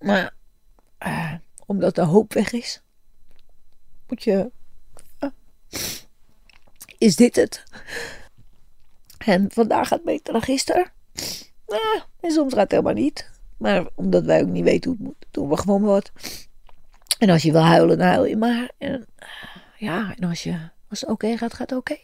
Maar. 0.00 0.34
Uh, 1.06 1.34
omdat 1.66 1.94
de 1.94 2.02
hoop 2.04 2.32
weg 2.32 2.52
is. 2.52 2.82
Moet 4.08 4.22
je. 4.22 4.50
Uh, 5.20 5.30
is 6.98 7.16
dit 7.16 7.36
het? 7.36 7.64
En 9.18 9.50
vandaag 9.50 9.88
gaat 9.88 10.04
beter 10.04 10.32
dan 10.32 10.42
gisteren. 10.42 10.92
Nou, 11.70 12.00
en 12.20 12.30
soms 12.30 12.52
gaat 12.52 12.62
het 12.62 12.70
helemaal 12.70 12.92
niet. 12.92 13.30
Maar 13.56 13.86
omdat 13.94 14.24
wij 14.24 14.42
ook 14.42 14.48
niet 14.48 14.64
weten 14.64 14.90
hoe 14.90 14.98
het 14.98 15.08
moet, 15.08 15.26
doen 15.30 15.48
we 15.48 15.56
gewoon 15.56 15.82
wat. 15.82 16.12
En 17.18 17.30
als 17.30 17.42
je 17.42 17.52
wil 17.52 17.60
huilen, 17.60 18.00
huil 18.00 18.24
je 18.24 18.36
maar. 18.36 18.70
En 18.78 19.06
ja, 19.76 20.14
en 20.16 20.28
als, 20.28 20.42
je, 20.42 20.58
als 20.88 21.00
het 21.00 21.10
oké 21.10 21.36
gaat, 21.36 21.54
gaat 21.54 21.70
het 21.70 21.78
oké. 21.78 21.96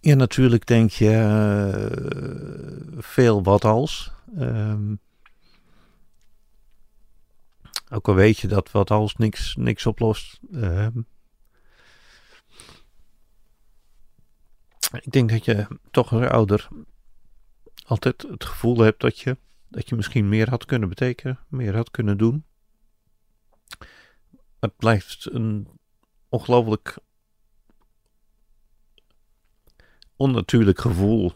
Ja, 0.00 0.14
natuurlijk 0.14 0.66
denk 0.66 0.90
je 0.90 1.10
uh, 1.10 3.02
veel 3.02 3.42
wat 3.42 3.64
als. 3.64 4.12
Um, 4.38 5.00
ook 7.90 8.08
al 8.08 8.14
weet 8.14 8.38
je 8.38 8.48
dat 8.48 8.70
wat 8.70 8.90
als 8.90 9.16
niks, 9.16 9.56
niks 9.56 9.86
oplost. 9.86 10.40
Um, 10.52 11.06
Ik 15.00 15.12
denk 15.12 15.30
dat 15.30 15.44
je 15.44 15.66
toch 15.90 16.12
als 16.12 16.26
ouder 16.26 16.68
altijd 17.84 18.22
het 18.22 18.44
gevoel 18.44 18.78
hebt 18.78 19.00
dat 19.00 19.18
je, 19.18 19.36
dat 19.68 19.88
je 19.88 19.94
misschien 19.94 20.28
meer 20.28 20.50
had 20.50 20.64
kunnen 20.64 20.88
betekenen, 20.88 21.38
meer 21.48 21.76
had 21.76 21.90
kunnen 21.90 22.18
doen. 22.18 22.44
Het 24.60 24.76
blijft 24.76 25.28
een 25.30 25.68
ongelooflijk 26.28 26.96
onnatuurlijk 30.16 30.80
gevoel 30.80 31.32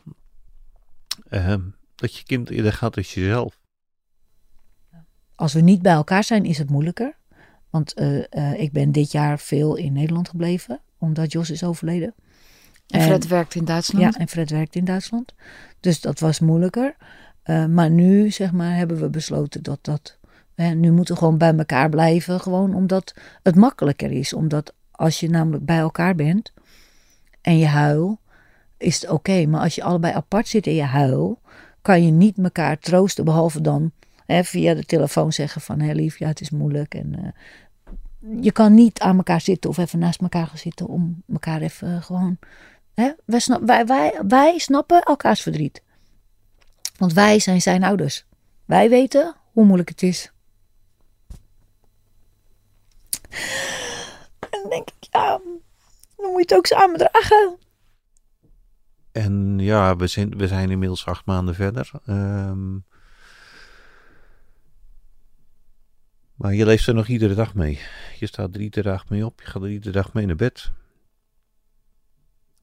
uh, 1.30 1.54
dat 1.94 2.16
je 2.16 2.24
kind 2.24 2.50
eerder 2.50 2.72
gaat 2.72 2.96
als 2.96 3.14
jezelf. 3.14 3.60
Als 5.34 5.52
we 5.52 5.60
niet 5.60 5.82
bij 5.82 5.92
elkaar 5.92 6.24
zijn, 6.24 6.44
is 6.44 6.58
het 6.58 6.70
moeilijker. 6.70 7.16
Want 7.70 8.00
uh, 8.00 8.24
uh, 8.30 8.60
ik 8.60 8.72
ben 8.72 8.92
dit 8.92 9.12
jaar 9.12 9.38
veel 9.38 9.76
in 9.76 9.92
Nederland 9.92 10.28
gebleven, 10.28 10.80
omdat 10.98 11.32
Jos 11.32 11.50
is 11.50 11.64
overleden. 11.64 12.14
En 12.88 13.02
Fred 13.02 13.24
en, 13.24 13.30
werkt 13.30 13.54
in 13.54 13.64
Duitsland? 13.64 14.14
Ja, 14.14 14.20
en 14.20 14.28
Fred 14.28 14.50
werkt 14.50 14.74
in 14.74 14.84
Duitsland. 14.84 15.34
Dus 15.80 16.00
dat 16.00 16.20
was 16.20 16.40
moeilijker. 16.40 16.96
Uh, 17.44 17.66
maar 17.66 17.90
nu, 17.90 18.30
zeg 18.30 18.52
maar, 18.52 18.76
hebben 18.76 19.00
we 19.00 19.08
besloten 19.10 19.62
dat 19.62 19.78
dat... 19.82 20.18
Hè, 20.54 20.74
nu 20.74 20.92
moeten 20.92 21.14
we 21.14 21.20
gewoon 21.20 21.38
bij 21.38 21.54
elkaar 21.56 21.88
blijven. 21.88 22.40
Gewoon 22.40 22.74
omdat 22.74 23.14
het 23.42 23.54
makkelijker 23.54 24.10
is. 24.10 24.32
Omdat 24.32 24.74
als 24.90 25.20
je 25.20 25.30
namelijk 25.30 25.64
bij 25.64 25.78
elkaar 25.78 26.14
bent 26.14 26.52
en 27.40 27.58
je 27.58 27.66
huil, 27.66 28.20
is 28.76 28.94
het 28.94 29.04
oké. 29.04 29.14
Okay. 29.14 29.44
Maar 29.44 29.60
als 29.60 29.74
je 29.74 29.82
allebei 29.82 30.14
apart 30.14 30.48
zit 30.48 30.66
en 30.66 30.74
je 30.74 30.82
huil, 30.82 31.40
kan 31.82 32.04
je 32.04 32.10
niet 32.10 32.38
elkaar 32.38 32.78
troosten. 32.78 33.24
Behalve 33.24 33.60
dan 33.60 33.92
hè, 34.26 34.44
via 34.44 34.74
de 34.74 34.84
telefoon 34.84 35.32
zeggen 35.32 35.60
van... 35.60 35.80
Hé 35.80 35.92
lief, 35.92 36.18
ja, 36.18 36.26
het 36.26 36.40
is 36.40 36.50
moeilijk. 36.50 36.94
En 36.94 37.12
uh, 37.18 38.42
je 38.42 38.52
kan 38.52 38.74
niet 38.74 39.00
aan 39.00 39.16
elkaar 39.16 39.40
zitten 39.40 39.70
of 39.70 39.78
even 39.78 39.98
naast 39.98 40.20
elkaar 40.20 40.46
gaan 40.46 40.58
zitten... 40.58 40.86
om 40.86 41.22
elkaar 41.32 41.60
even 41.60 42.02
gewoon 42.02 42.38
Wij, 42.98 43.86
wij, 43.86 44.20
wij, 44.28 44.58
snappen 44.58 45.02
elkaars 45.02 45.40
verdriet. 45.42 45.82
Want 46.96 47.12
wij 47.12 47.38
zijn 47.38 47.62
zijn 47.62 47.84
ouders. 47.84 48.26
Wij 48.64 48.88
weten 48.88 49.34
hoe 49.52 49.64
moeilijk 49.64 49.88
het 49.88 50.02
is. 50.02 50.32
En 54.38 54.48
dan 54.62 54.70
denk 54.70 54.88
ik, 54.88 55.08
ja, 55.10 55.40
dan 56.16 56.30
moet 56.30 56.32
je 56.32 56.38
het 56.38 56.54
ook 56.54 56.66
samen 56.66 56.98
dragen. 56.98 57.58
En 59.12 59.58
ja, 59.58 59.96
we 59.96 60.06
zijn, 60.06 60.36
we 60.36 60.46
zijn 60.46 60.70
inmiddels 60.70 61.06
acht 61.06 61.26
maanden 61.26 61.54
verder. 61.54 61.90
Um, 62.06 62.84
maar 66.34 66.54
je 66.54 66.64
leeft 66.64 66.86
er 66.86 66.94
nog 66.94 67.06
iedere 67.06 67.34
dag 67.34 67.54
mee. 67.54 67.80
Je 68.18 68.26
staat 68.26 68.54
er 68.54 68.60
iedere 68.60 68.88
dag 68.88 69.08
mee 69.08 69.24
op. 69.24 69.40
Je 69.40 69.46
gaat 69.46 69.62
er 69.62 69.70
iedere 69.70 69.92
dag 69.92 70.12
mee 70.12 70.26
naar 70.26 70.36
bed 70.36 70.72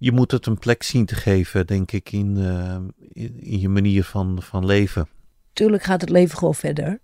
je 0.05 0.11
moet 0.11 0.31
het 0.31 0.45
een 0.45 0.59
plek 0.59 0.83
zien 0.83 1.05
te 1.05 1.15
geven, 1.15 1.67
denk 1.67 1.91
ik, 1.91 2.11
in, 2.11 2.37
uh, 2.37 2.77
in, 3.13 3.39
in, 3.43 3.59
je 3.59 3.69
manier 3.69 4.03
van, 4.03 4.41
van 4.41 4.65
leven. 4.65 5.07
Tuurlijk 5.53 5.83
gaat 5.83 6.01
het 6.01 6.09
leven 6.09 6.37
gewoon 6.37 6.55
verder. 6.55 6.99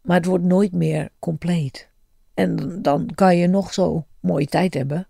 Maar 0.00 0.16
het 0.16 0.26
wordt 0.26 0.44
nooit 0.44 0.72
meer 0.72 1.08
compleet. 1.18 1.88
En 2.34 2.82
dan 2.82 3.10
kan 3.14 3.36
je 3.36 3.46
nog 3.46 3.72
zo 3.72 4.06
mooie 4.20 4.46
tijd 4.46 4.74
hebben. 4.74 5.08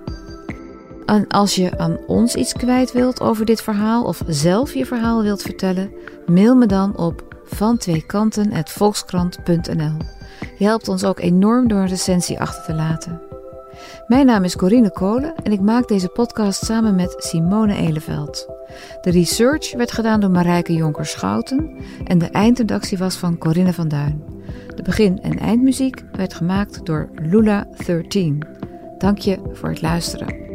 En 1.05 1.27
als 1.27 1.55
je 1.55 1.77
aan 1.77 1.97
ons 2.07 2.35
iets 2.35 2.53
kwijt 2.53 2.91
wilt 2.91 3.21
over 3.21 3.45
dit 3.45 3.61
verhaal 3.61 4.03
of 4.03 4.21
zelf 4.27 4.73
je 4.73 4.85
verhaal 4.85 5.21
wilt 5.21 5.41
vertellen, 5.41 5.91
mail 6.25 6.55
me 6.55 6.65
dan 6.65 6.97
op 6.97 7.35
van 7.43 7.77
twee 7.77 8.05
kanten@volkskrant.nl. 8.05 9.97
Je 10.57 10.65
helpt 10.65 10.87
ons 10.87 11.03
ook 11.03 11.19
enorm 11.19 11.67
door 11.67 11.79
een 11.79 11.87
recensie 11.87 12.39
achter 12.39 12.63
te 12.63 12.73
laten. 12.73 13.21
Mijn 14.07 14.25
naam 14.25 14.43
is 14.43 14.55
Corine 14.55 14.91
Kolen 14.91 15.35
en 15.43 15.51
ik 15.51 15.61
maak 15.61 15.87
deze 15.87 16.07
podcast 16.07 16.65
samen 16.65 16.95
met 16.95 17.15
Simone 17.17 17.75
Eleveld. 17.75 18.49
De 19.01 19.11
research 19.11 19.73
werd 19.75 19.91
gedaan 19.91 20.19
door 20.19 20.31
Marijke 20.31 20.73
Jonker-Schouten 20.73 21.75
en 22.03 22.17
de 22.17 22.29
eindredactie 22.29 22.97
was 22.97 23.15
van 23.15 23.37
Corinne 23.37 23.73
van 23.73 23.87
Duin. 23.87 24.36
De 24.77 24.83
begin- 24.83 25.21
en 25.21 25.39
eindmuziek 25.39 26.03
werd 26.11 26.33
gemaakt 26.33 26.85
door 26.85 27.09
Lula13. 27.21 28.37
Dank 28.97 29.17
je 29.17 29.39
voor 29.53 29.69
het 29.69 29.81
luisteren. 29.81 30.46